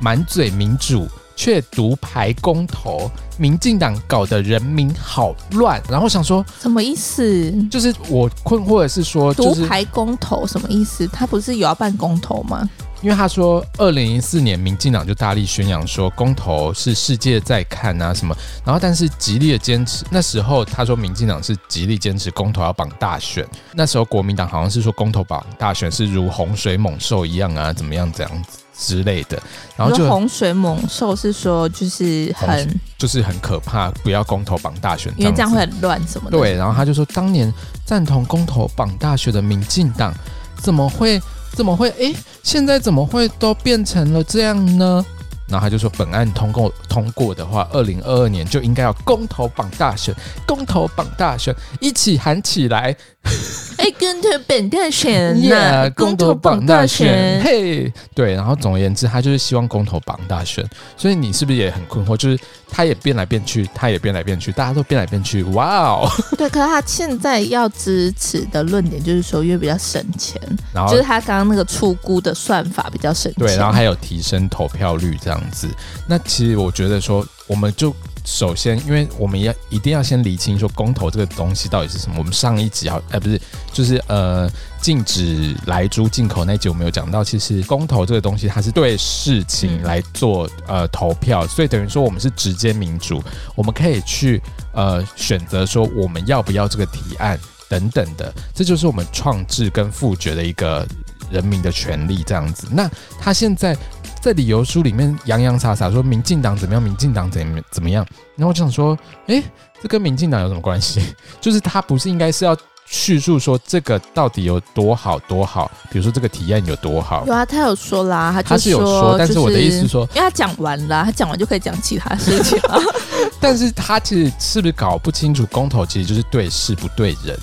[0.00, 1.08] 满嘴民主。
[1.38, 5.80] 却独排公投，民进党搞得人民好乱。
[5.88, 7.52] 然后想说，什么意思？
[7.70, 11.06] 就是我困惑的是说，独排公投什么意思？
[11.06, 12.68] 他不是有要办公投吗？
[13.02, 18.36] 因为他说，二零零四年民进党就大力宣扬说，公投是世界在看啊什么。
[18.64, 23.46] 然后但是极力的坚持，那时候他说民进党是极力坚持公投要绑大选。
[23.72, 28.58] 那时候国民党好像是说公投绑大选是如洪水猛兽一样啊，怎么样怎样子。
[28.78, 29.36] 之类的，
[29.76, 36.38] 然后就洪水猛兽是说就是很就是很可怕，不要公投绑大选，因为这样会很乱什么的。
[36.38, 37.52] 对，然后他就说，当年
[37.84, 40.14] 赞同公投绑大选的民进党
[40.62, 41.20] 怎么会
[41.52, 42.14] 怎么会哎，
[42.44, 45.04] 现在怎么会都变成了这样呢？
[45.48, 50.14] 然后他就说，本案通过通过的话，二零二二年就应该要公投绑大选，
[50.46, 52.94] 公投绑大选，一起喊起来。
[53.78, 62.16] 哎，公投本大选呐，公投榜大选，嘿，对，然后总而言之，他就是希望公投榜大选，所以你是不是也很困惑？
[62.16, 62.36] 就是
[62.68, 66.10] 他也变来变去，他也变来变去，大家都变来变去，哇哦！
[66.36, 70.40] 对，可是他现在要支持的论点就是说，因为比较省钱，
[70.72, 75.68] 然后就是他刚刚那个出估的算法比较省钱，对，然后还有提升投票率这样子。
[76.08, 77.94] 那其实我觉得说，我们就。
[78.30, 82.16] 首先，因为我们要一定要先理清说公投这个东西到底是什么。
[82.18, 83.40] 我们上一集啊，哎，不是，
[83.72, 84.46] 就是呃，
[84.82, 93.22] 禁止来猪进口那集，我们有讲到，其实公投这个东西它是对事情来做呃投票，所以等于说我们是直接民主，
[93.56, 100.86] 我们可以去呃选择说我们要不要这个提案等等的，这就是我们创制跟复决的一个
[101.30, 102.66] 人民的权利这样子。
[102.70, 103.76] 那他现在。
[104.20, 109.40] 在理由书里面洋洋洒洒说民进党怎么样，民进党怎么怎么样，然后我就想说，诶，
[109.80, 111.14] 这跟民进党有什么关系？
[111.40, 115.70] 就是他不是应该是要叙述说这个到底有多好多好？
[115.88, 117.24] 比如说这个体验有多好？
[117.26, 122.82] 有啊，他有说啦，他他是有说，但是我的意思是说，因为他讲完了，他讲完就可以讲其他事情了。
[123.40, 127.38] 但是他其实是不是搞不清楚公投其实就是对事不对人？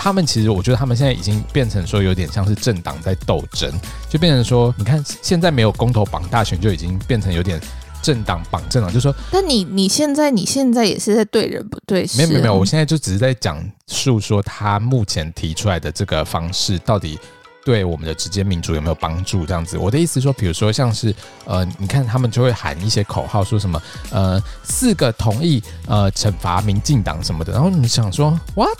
[0.00, 3.68] 他们其实，我觉得他们现在已经变成说有点像是政党在斗争，
[4.08, 7.60] 就变成说，你看现在没有公投绑大选，就已经变成有点
[8.00, 12.16] 政党绑政党，就说，但你你现在你现在也是在对人不对事？
[12.16, 17.18] 没有没有没有，我现在就只是在讲述说他目前提出来的这个方式到底
[17.64, 19.44] 对我们的直接民主有没有帮助？
[19.44, 21.12] 这样子，我的意思说，比如说像是
[21.44, 28.78] 呃，你看他们就会喊一些口号，说什么呃四个同意呃惩罚民进党什么的，然后你想说 what？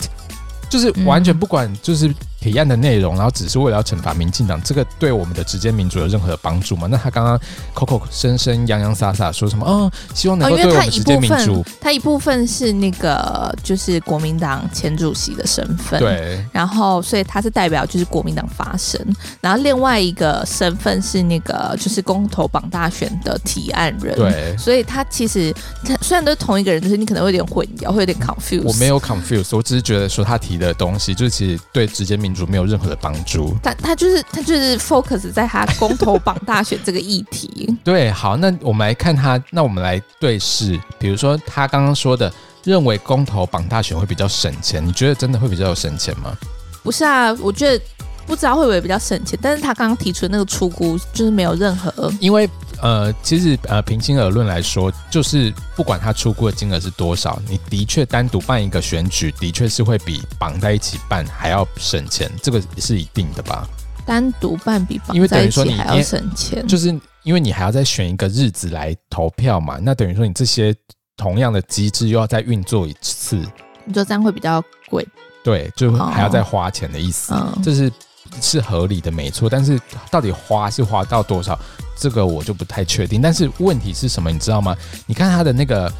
[0.68, 6.86] 就是完全不管，就是提案的内容，然后只是为了要惩罚民进党，这个对我们的直接民主有任何的帮助吗？
[6.88, 7.38] 那他刚刚
[7.74, 9.66] 口口声声洋洋洒洒说什么？
[9.66, 11.64] 哦，希望能够对我们直接民主。
[11.80, 19.00] 他一部分是那个就是国民党前主席的身份，对，然后所以他是代表就是国民党发声，
[19.40, 25.52] 然后另外一个身份是那个就是公投榜大选的提案人，对，所以他其实
[25.84, 28.62] 他虽然都是同一个人，就是你可能会有点混淆，会有点 confuse。
[28.62, 32.27] 我没有 confuse，我只是觉得说他提的东西就是其实对直接民。
[32.28, 37.74] 民主没有任何的帮助，他他就是他就是 focus 在他公投榜大选这个议题。
[37.82, 42.30] 对，好，那我们来看他，那我们来对视，比如说他刚刚说的，
[42.64, 46.36] 认为公投榜大选会比较省钱，你觉得真的会比较有省钱吗？
[46.82, 47.82] 不是啊，我觉得
[48.26, 52.46] 不知道会不会比较省钱，但是他刚刚提出的那个出估就是没有任何，因为。
[52.80, 63.66] 呃，其实呃，平心而论来说，就是不管他出过的金额是多少，你的确单独办一个选举，的确是会比绑在一起办还要省钱，这个是一定的吧？
[64.06, 66.88] 单独办比绑在一起还要省钱，就是
[67.24, 70.74] 因为你还要再选一个日子来投票嘛，那等于说你这些
[71.16, 73.36] 同样的机制又要再运作一次，
[73.84, 75.06] 你说这样会比较贵？
[75.44, 77.92] 对，就还要再花钱的意思，哦、这是
[78.40, 79.48] 是合理的，没错。
[79.48, 81.58] 但是到底花是花到多少？
[81.98, 84.76] 这个我就不太确定，但是问题是什么，你知道吗？
[85.06, 85.92] 你看他的那个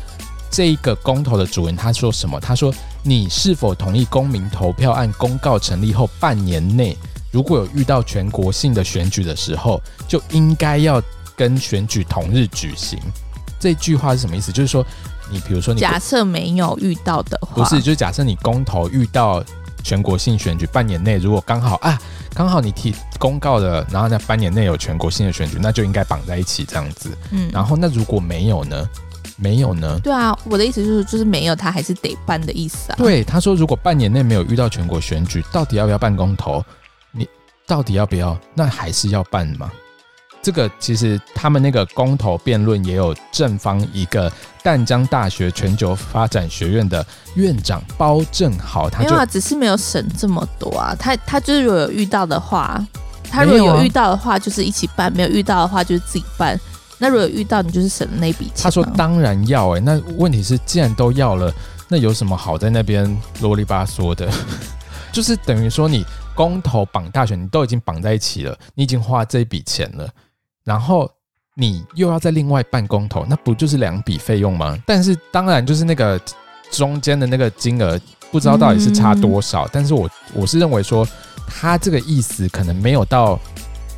[0.50, 2.38] 这一个公投的主人，他说什么？
[2.40, 6.96] 他说：“你是否同意公民投票案公告成立后半年内，
[7.30, 11.02] 如果有遇到全国性的选举的时候，就应该要
[11.36, 12.98] 跟选举同日举行？”
[13.60, 14.52] 这句话是什么意思？
[14.52, 14.86] 就是说，
[15.30, 19.42] 你比如说你假设没有遇到的话，不是，就是假设你公投遇到
[19.82, 21.98] 全国性选举半年内，如果刚好啊。
[22.34, 27.10] 刚好你提公告的，然后在半年内有全国性的选举，那就应该绑在一起这样子。
[27.32, 28.88] 嗯，然后那如果没有呢？
[29.36, 29.98] 没有呢？
[30.04, 32.94] 对啊，我的意思就是就是没有，他还是得办的意思啊。
[32.96, 36.64] 对，他说如果半年内没有遇到全国选举，到底要不要办公投？
[37.10, 37.28] 你
[37.66, 38.38] 到底要不要？
[38.54, 39.70] 那还是要办吗？
[40.40, 50.94] 这个其实他们那个公投辩论也有正方一个淡江大学全球发展学院的院长包正豪，他就没有啊，只是没有省这么多啊。
[50.98, 52.82] 他他就是如果有遇到的话，
[53.30, 56.58] 他如果有遇到的话就是一起办，没有遇到的话就是自己办。
[56.98, 58.62] 那如果有遇到，你就是省了那笔钱。
[58.62, 61.52] 他说当然要哎、欸，那问题是既然都要了，
[61.88, 64.28] 那有什么好在那边啰里吧嗦的？
[65.12, 70.08] 就是等于说你公投绑大选，你都已经绑在一起了，你已经花这一笔钱了。
[70.68, 71.10] 然后
[71.54, 74.76] 你又要在另外办公投，那不就是两笔费用吗？
[74.86, 76.20] 但是当然就是那个
[76.70, 77.98] 中间的那个金额
[78.30, 79.64] 不知道到底是差多少。
[79.64, 81.08] 嗯、但是我我是认为说
[81.46, 83.40] 他这个意思可能没有到，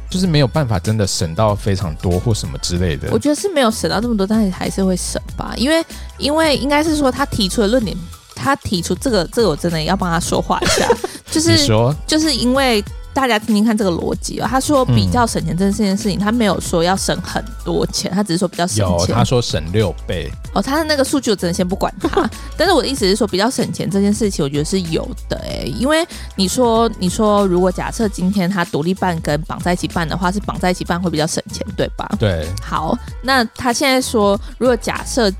[0.08, 3.08] 就是没有办法真的省到非常多或什么之类的。
[3.10, 5.84] 我觉得是没有省到这么多，但是还是会省吧，因为
[6.18, 7.96] 因为应该是说他提出的论点，
[8.36, 10.88] 他提出这个这个我真的要帮他说话一下，
[11.32, 12.80] 就是说就是因为。
[13.12, 14.46] 大家听听看这个逻辑哦。
[14.48, 18.86] 他说比较省钱这件事情，嗯、他没有说要省很多钱，他只是说比较省钱。
[18.86, 20.30] 有，他说省六倍。
[20.52, 22.28] 哦，他的那个数据我真的先不管他。
[22.56, 25.74] 但是我的意思是说，比较省钱这件事情，我觉得是有的哎、欸。
[25.78, 32.08] 因为你说，你说如果假设今天他独立办跟绑在一起办的话，是绑在一起办会比较省钱，对吧？
[32.18, 32.48] 对。
[32.62, 35.32] 好，那他现在说，如果假设。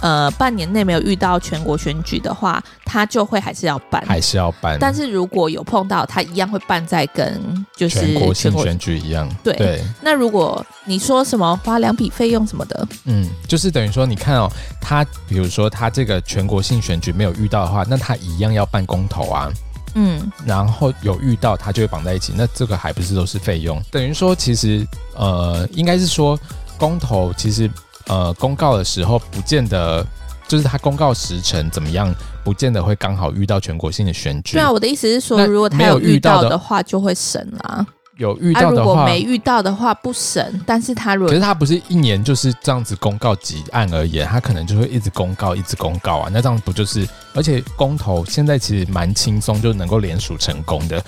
[0.00, 4.76] 呃，半年内没有遇到全国选举的话，他就会还是要办，还是要办。
[4.78, 9.28] 但是如果有碰到，他一样会办在跟就是全国性选举一样。
[9.42, 9.54] 对。
[9.54, 19.50] 对那如果你说什么花两笔费用什么的，嗯，就是等于说，你看哦，他比如说他这个全国性选举没有遇到的话，那他一样要办公投啊。
[19.94, 20.30] 嗯。
[20.44, 23.82] 然后有遇到，他就会绑在一起，那这个还不是都是费用？
[23.90, 26.38] 等于说，其实呃，应该是说
[26.76, 27.70] 公投其实。
[28.08, 30.06] 呃，公告的时候不见得，
[30.46, 32.14] 就是他公告时辰怎么样，
[32.44, 34.52] 不见得会刚好遇到全国性的选举。
[34.52, 37.86] 对啊，我的意思是说，如果他有遇到的话，就会审啦。
[38.16, 40.58] 有遇到的话，如果没遇到的话不审。
[40.64, 46.30] 但是他如果可是他不是一年就是这样子公告几案而已，他可能就会一直公告，一直公告啊。
[46.32, 47.06] 那这样不就是？
[47.34, 51.04] 而且公投现在其实蛮轻松，就能够连署成功的。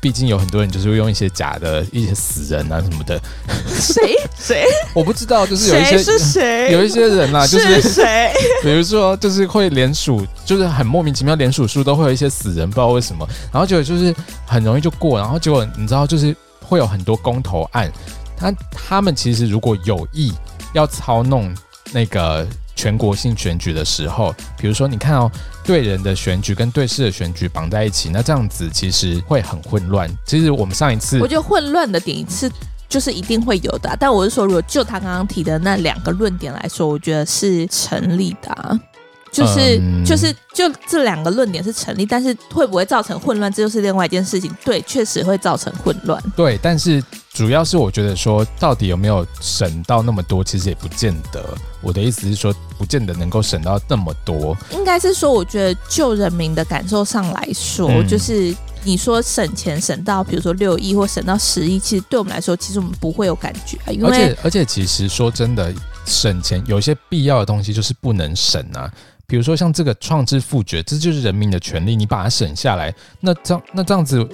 [0.00, 3.20] 毕竟有很多人就是会用一些假的一些死人啊什么的。
[3.68, 4.64] 谁 谁？
[4.94, 6.72] 我不知道，就是有一些是谁？
[6.72, 8.32] 有一些人啊，就是谁？
[8.62, 13.26] 比如说，就是会连署，就是很莫名其妙连署书都会有一些死人，不知道为什么。
[13.52, 14.14] 然后结果就是
[14.46, 17.90] 很容易就过，然后结果你知道，就是会有很多公投案，
[18.36, 20.32] 他他们其实如果有意
[20.72, 21.54] 要操弄
[21.92, 22.46] 那个。
[22.78, 25.28] 全国性选举的时候，比如说你看哦，
[25.68, 30.08] 对人的选举跟对事的选举绑在一起，那这样子其实会很混乱。
[30.24, 32.50] 其实我们上一次，我觉得混乱的点是
[32.88, 38.80] 就是一定会有的，但我是说，如果就他刚刚提的那两个论点来说，我觉得是成立的。
[39.30, 44.54] 就是、嗯、就是就这两个论点是成立，但是会不会造成混乱，这就是另外一件事情。
[44.64, 46.22] 对，确实会造成混乱。
[46.36, 51.44] 对，但是主要是我觉得说，到底有没有省到那么多，其实也不见得。
[51.80, 54.56] 我的意思是说，不见得能够省到那么多。
[54.72, 63.78] 应该是说，我觉得就人民的感受上来说，嗯、就是你说省钱省到，比如说六亿或省到十亿，其实对我们来说，其实我们不会有感觉。
[63.92, 65.72] 因为而且而且，其实说真的，
[66.04, 68.90] 省钱有些必要的东西就是不能省啊。
[69.30, 74.26] 比如说像这个创制复决，这就是人民的权利，你把它省下来，那这样那这样子，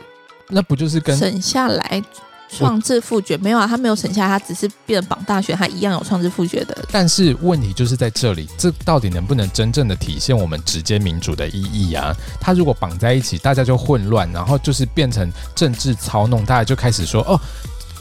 [0.49, 2.01] 那不就是跟省下来
[2.49, 3.67] 创制复决没有啊？
[3.67, 6.79] 他没有省下来，他只是变成绑大选，他一样有创制复决的。
[6.93, 12.15] 但是问题就是在这里，这到底能不能真正的体现我们直接民主的意义啊？
[12.41, 17.41] 他如果绑在一起，大家就混乱，然后就是变成政治操弄，大家就开始说哦。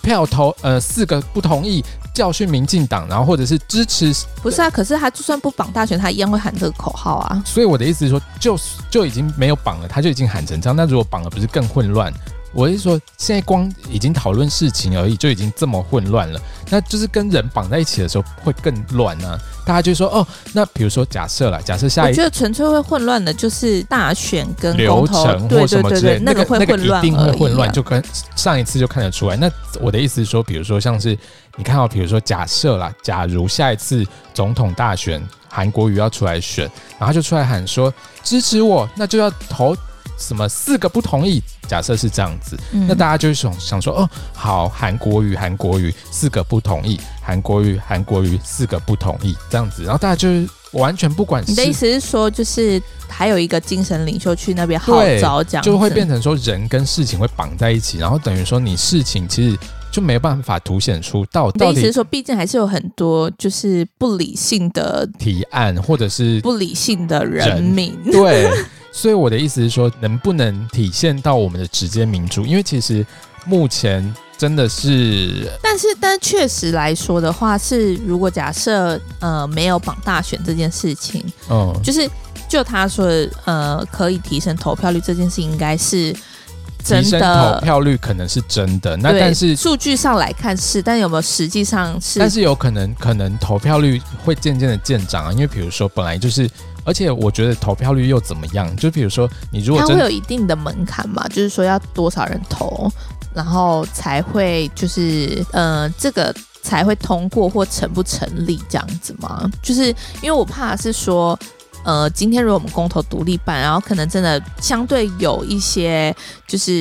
[0.03, 1.81] 票投呃四个不同意
[2.13, 4.69] 教训民进党，然后或者是支持，不是啊？
[4.69, 7.41] 可是他就算不绑大选，他一样会喊这个口号啊。
[7.45, 8.57] 所以我的意思是说，就
[8.89, 10.75] 就已经没有绑了，他就已经喊成这样。
[10.75, 12.13] 那如果绑了，不是更混乱？
[12.53, 16.39] 我是说，现在光已经讨论事情而已，就已经这么混乱了。
[16.69, 19.39] 那就是跟人绑在一起的时候会更乱呢、啊。
[19.65, 28.03] 大家就说哦，那比如说假设啦，假设下一，我觉得纯粹会混乱的，就是大选跟流程或什么之类，那个会混乱、那个、一定会混乱，就跟
[28.35, 29.35] 上一次就看得出来。
[29.35, 29.49] 那
[29.81, 31.17] 我的意思是说，比如说像是
[31.55, 37.93] 你看到，比如说假设啦，假如下一次总统大选，韩国瑜要出来选，然后就出来喊说
[38.23, 39.75] 支持我，那就要投。
[40.15, 41.41] 什么四个不同意？
[41.67, 51.43] 假设是这样子，嗯、那大家就是想想说，哦，好，韩国瑜，韩国瑜四个不同意，韩国瑜，韩国瑜四个不同意，这样子，然后大家就是完全不管。
[51.47, 59.57] 你的意思是说，就是还有一个精神领袖去那边号召，这样就会变成说人跟事情会绑在一起，然后等于说你事情其实
[59.93, 61.63] 就没办法凸显出到底。
[61.63, 68.49] 你的意思是说，毕竟还是有很多就是不理性的提案，或者是不理性的人民，对。
[68.91, 72.43] 所以我的意思是说，能不能体现到我们的直接民主？
[72.43, 73.05] 因为其实
[73.45, 82.09] 目前真的是，但是但确实来说的话，是如果假设呃没有绑大选这件事情，嗯，就是
[82.47, 83.07] 就他说
[83.45, 86.15] 呃可以提升投票率这件事情，应该是。
[86.83, 92.19] 提升投票率可能是真的，那但是数据上来看是，但有没有实际上是？
[92.19, 96.49] 但是有可能可能投票率会渐渐的见涨啊，因为比如说本来就是。
[96.85, 98.75] 而且我觉得投票率又怎么样？
[98.75, 102.91] 就比如说，你如果它会有一定的门槛嘛，就是说要多少人投，
[103.33, 109.49] 然后才会就是呃这个才会通过或成不成立这样子吗？
[109.61, 111.39] 就是因为我怕是说，
[111.83, 116.15] 呃，今天如果我们公投独立办，然后可能真的相对有一些
[116.47, 116.71] 就是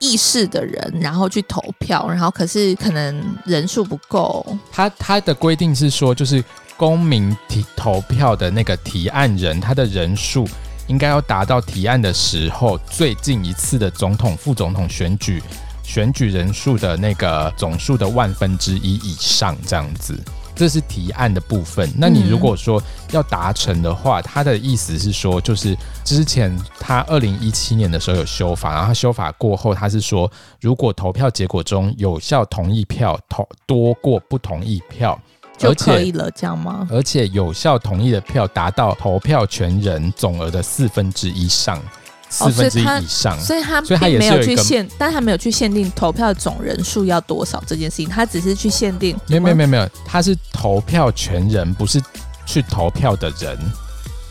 [0.00, 4.44] 意识的人，然后去投票，然后可是可能人数不够。
[4.72, 6.42] 他他的规定是说，就是。
[6.78, 10.46] 公民提投票的那个提案人，他的人数
[10.88, 15.42] 应该要达到提案的时候最近一次的总统、副总统选举
[15.82, 20.14] 选举人数的那个总数的万分之一以上，这样子，
[20.56, 21.88] 这是提案的部分。
[21.96, 22.82] 那你如果说
[23.12, 30.28] 要达成的话，他的意思是说，就是之前他二零一七年的时候有修法，然后他修法过后，他是说，
[30.60, 35.16] 如果投票结果中有效同意票投多过不同意票。
[35.58, 36.86] 就可以了，这样吗？
[36.90, 41.80] 而且有效同意的票达到投票权人总额的四分之一上，
[42.28, 49.16] 四分之一以上，所以他所以他没有去限，但他没有去限定投票总人数要多少这件事情，他只是去限定。
[49.26, 52.02] 没有没有没有没有，他是投票权人，不是
[52.44, 53.58] 去投票的人。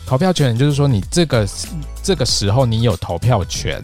[0.06, 1.48] 投票权人就是说，你这个
[2.02, 3.82] 这个时候你有投票权。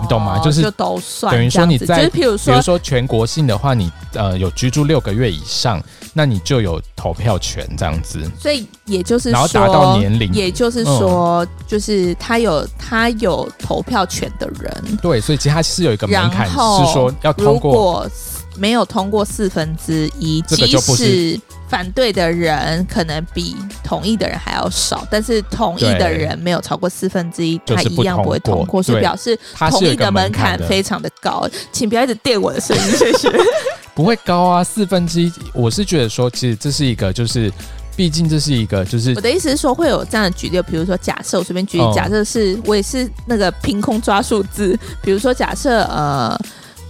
[0.00, 0.38] 你懂吗？
[0.38, 5.82] 就是就都算，等于说你在，就是譬如说，比如说全国性的话，你呃有居住六个月以上，
[6.14, 8.20] 那你就有投票权这样子。
[8.38, 14.98] 所以也就是说，然后达到年龄，也就是说，就是他有他有投票权的人。
[15.02, 18.08] 对，所以其实他是有一个门槛，是说要通过。
[18.56, 21.40] 没有通过四分之一，即使
[21.70, 31.48] 反对的人可能比同意的人还要少，但是同意的人没有超过四分之一，他一样不会通过，所以表示同意的门槛非常的高。
[31.70, 33.30] 请不要一直电我的声音，谢谢。
[33.94, 37.52] 不会高啊，四分之一，我是觉得说，其实这是一个，就是
[37.94, 46.36] 毕竟这是一个，就是我的意思是说，会有这样的举例，比如说假设我随便举例，假设是我也是那个凭空抓数字，比如说假设呃。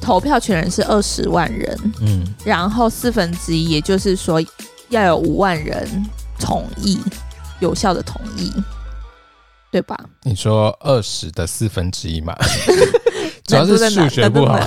[0.03, 4.41] 投票权人是二十万人，嗯，然后四分之一，也就是说
[4.91, 5.89] 要有五万人
[6.39, 7.01] 同意，
[7.61, 8.53] 有效的同意，
[9.71, 9.99] 对吧？
[10.23, 12.37] 你说二十的四分之一嘛？
[13.45, 14.61] 主要是数学不好，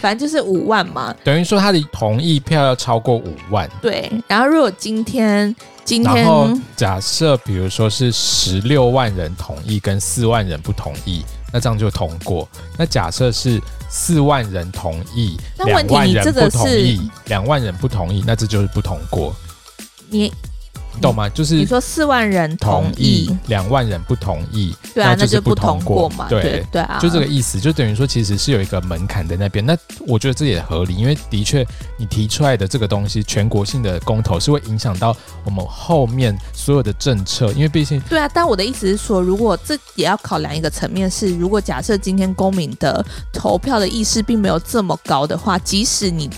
[0.00, 1.12] 反正就是五万嘛。
[1.24, 3.68] 等于说他的同意票要超过五万。
[3.82, 5.54] 对，然后如果今天
[5.84, 12.48] 今天，然后假设比如说是十六万人同意跟四万人不同意，那这样就通过。
[12.76, 19.34] 那假设是四万人同意，两万人不同意，两万人不同意，那这就是不通过。
[20.10, 20.32] 你。
[21.00, 21.28] 懂吗？
[21.28, 26.26] 就是你说四万人同意，两万人不同意，对啊，那就不通过嘛。
[26.28, 29.64] 对对，对啊，就这个意思，就等于说其实是有一个门槛在那边。
[29.64, 29.78] 那
[30.08, 31.64] 我觉得这也合理，因为的确
[31.96, 38.28] 你提出来的这个东西，全国性的公投是会影响到我们后面所有的政策，因为毕竟对啊。
[38.34, 46.28] 但我的意思是说，如果这也要考量一个层面是，如果假设今天公民的投票的意识并没有这么高的话，即使你。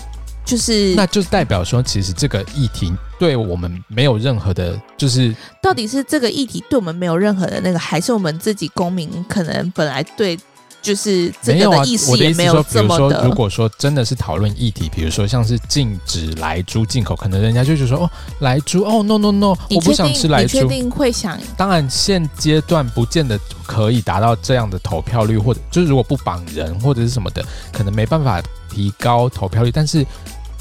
[0.43, 2.91] 就是，那就代表说，其实这个议题
[3.21, 10.35] 对我们没有任何的，就是到底是这个议题对我们没有任何的那个，还是我们自己公民可能本来对
[10.81, 13.09] 就是这个的意识也没有这么的。
[13.09, 18.09] 比如说，如果说真的是讨论议题，比如说像是禁止莱猪进口，可能人家就觉得说，哦，
[18.39, 20.57] 莱猪，哦，no no no，我不想吃莱猪。
[20.57, 21.37] 你确定会想？
[21.55, 28.41] 当然，现阶段不见得可以达到这样的投票率，或者就是如果不绑人或者是什么的，可能没办法。
[28.73, 29.97] 提高投票率，但是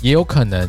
[0.02, 0.68] 也有可能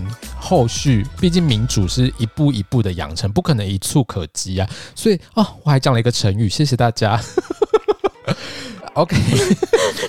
[0.51, 4.69] 后续，毕竟民主是一步一步的养成，不可能一蹴可及啊。
[4.93, 7.17] 所以哦，我还讲了一个成语，谢谢大家。
[8.95, 9.15] OK，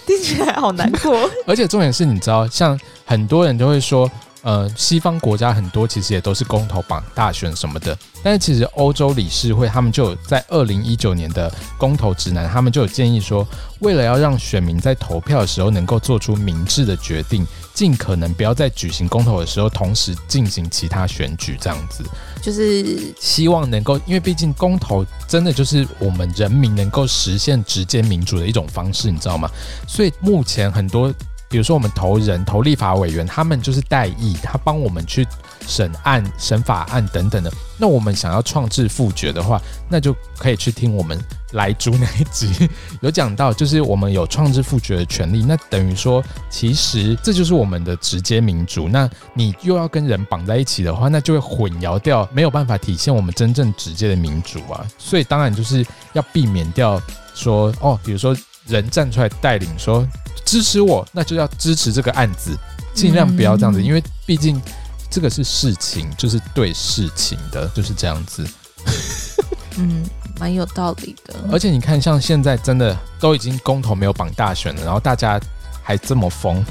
[0.04, 1.30] 听起来好难过。
[1.46, 4.10] 而且重点是，你知道，像很多人都会说。
[4.42, 13.46] 呃，西方国家很多其实也都是公投绑大选什么的，但是其实欧洲理事会他们就有在二零一九年的公投指南，他们就有建议说，
[13.78, 22.02] 为了要让选民在投票的时候能够做出明智的决定，尽可能不要在举行公投的时候同时进行其他选举，这样子，
[22.42, 29.48] 就是希望能够，因为毕竟公投真的就是我们人民能够实现直接民主的一种方式，你知道吗？
[29.86, 31.14] 所以目前很多。
[31.52, 35.26] 比如说，我们投人、投立法委员，他们就是代议，他帮我们去
[35.68, 37.52] 审案、审法案等等的。
[37.76, 41.22] 那我们想要创制复决的话，那就可以去听我们
[41.52, 42.70] 来主那一集，
[43.02, 45.44] 有讲到，就是我们有创制复决的权利。
[45.44, 48.88] 那等于说，其实这就是我们的直接民主。
[48.88, 54.86] 那你又要跟人绑在一起的话，那就会混淆掉，没有办法体现我们真正直接的民主啊。
[54.96, 55.84] 所以当然就是
[56.14, 56.98] 要避免掉
[57.34, 58.34] 说哦，比如说
[58.66, 60.06] 人站出来带领说。
[60.44, 62.50] 支持我，那就要支持这个案子，
[62.92, 64.60] 尽量不要这样子，嗯、因为毕竟
[65.08, 68.44] 这个是事情，就是对事情的，就是这样子。
[69.78, 70.04] 嗯，
[70.40, 71.34] 蛮有道理的。
[71.50, 75.40] 而且你看，像现在真的都已经公投没有绑大选了，然后大家
[75.80, 76.62] 还这么疯，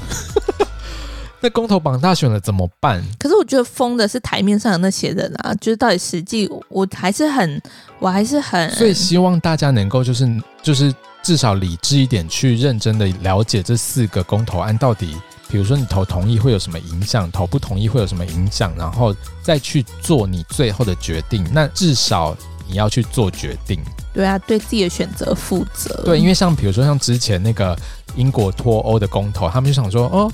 [1.42, 3.02] 那公投榜大选了怎么办？
[3.18, 7.60] 可是我觉得疯的是台面上的那些人啊，就是到底实际，我还是很，
[7.98, 10.94] 我还是很，所以希望大家能够就是就是。
[11.24, 15.16] 至少理智一点，去认真的了解这四个公投案到底，
[15.48, 21.48] 比如说你投同意会有什么影响，投不同意会有什么影响，然后再去做你最后的决定。
[21.52, 22.36] 那至少
[22.66, 23.80] 你要去做决定。
[24.12, 26.02] 对啊，对自己的选择负责。
[26.04, 27.78] 对，因为像比如说像之前那个
[28.16, 30.30] 英国脱欧的公投，他们就想说，哦。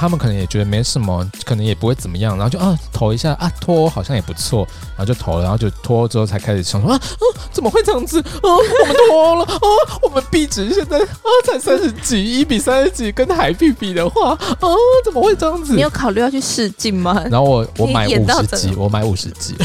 [0.00, 4.64] 他们可能也觉得没什么，可能也不会怎么样，然后就啊投一下啊脱欧好像也不错，
[4.96, 9.58] 然后就投了，然后就脱欧之后才开始想说啊啊怎么会这样子啊我们脱欧了啊
[10.02, 14.68] 我们币值现在啊才三十几一比三十几跟台币比的话啊
[15.04, 15.74] 怎么会这样子？
[15.74, 17.20] 你有考虑要去试镜吗？
[17.28, 19.56] 然后我我买五十几，我买五十几，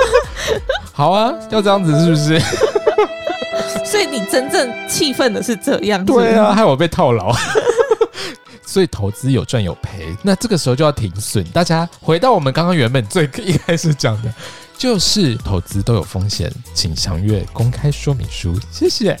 [0.90, 2.40] 好啊，要这样子是不是？
[3.84, 7.34] 所以你真正气愤的是这样子，对啊，害我被套牢。
[8.66, 11.44] 所以投资有赚有赔，那这个时候就要停损。
[11.46, 14.32] 大家回到我们刚刚原本最一开始讲的，
[14.78, 18.56] 就是投资都有风险，请详阅公开说明书。
[18.70, 19.18] 谢谢。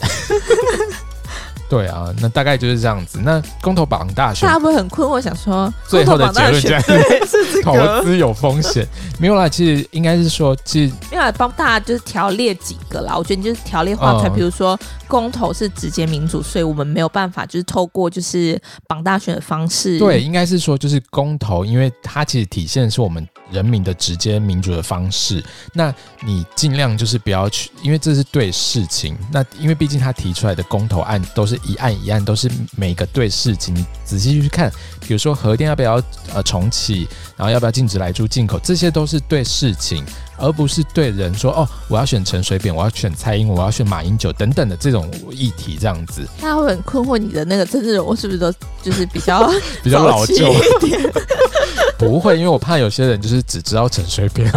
[1.70, 3.20] 对啊，那大概就是这样子。
[3.22, 6.68] 那公投榜大选，大家不会很困惑，想说最后的结论就
[7.26, 8.84] 是 投资有风险。
[9.20, 13.16] 没有啦，其实应该是说，其实没有帮大家就是条列几个啦。
[13.16, 14.76] 我觉得你就是条列化出来，比如说
[15.10, 19.98] 公投是直接民主，所以我们没有办法就是透过就是绑大选的方式。
[19.98, 23.26] 对，应该是说就是公投，因为它其实体现的是我们。
[23.50, 25.44] 人民的直接民主的方式，
[25.74, 25.92] 那
[26.24, 29.18] 你尽量就是不要去，因为这是对事情。
[29.32, 33.74] 那因为毕竟他提出来的公投案都是一案一案，都是每个对事情。
[33.74, 36.00] 你仔细去看，比如说核电要不要
[36.32, 40.04] 呃重启，然后要不要禁止来猪进口，这些都是对事情，
[40.40, 46.26] 而不是对人说哦，我要选陈水扁，我要选蔡英文，我要选马英九等等的这种议题这样子。
[46.40, 49.50] 他会很困惑，你的那个政治人物是不是都就是比较
[49.84, 51.12] 比较老旧一点？
[51.98, 54.50] 不会，因为我怕有些人就是只知道陈水扁，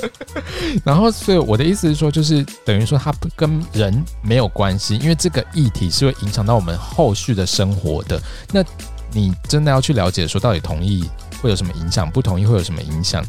[0.82, 8.18] 然后所以我的意思是说，就是等于说他跟人没有关系，因为这个议题是会影响到我们后续的生活的。
[8.52, 8.64] 那
[9.12, 11.04] 你真的要去了解说到底同意
[11.42, 13.22] 会有什么影响，不同意会有什么影响，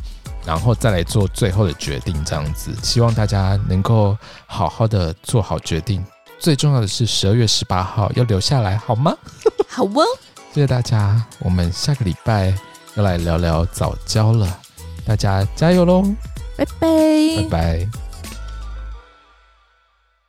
[0.46, 2.14] 然后再来做最后的决定。
[2.26, 6.04] 这样子，希望大家能够好好的做好决定。
[6.40, 9.16] 最重要的是十二月十八号要留下来，好吗？
[9.70, 10.04] 好哦，
[10.54, 12.54] 谢谢大家，我们下个礼拜
[12.96, 14.60] 要来聊聊早教了，
[15.06, 16.04] 大家加油喽！
[16.58, 16.88] 拜拜，
[17.38, 18.03] 拜拜。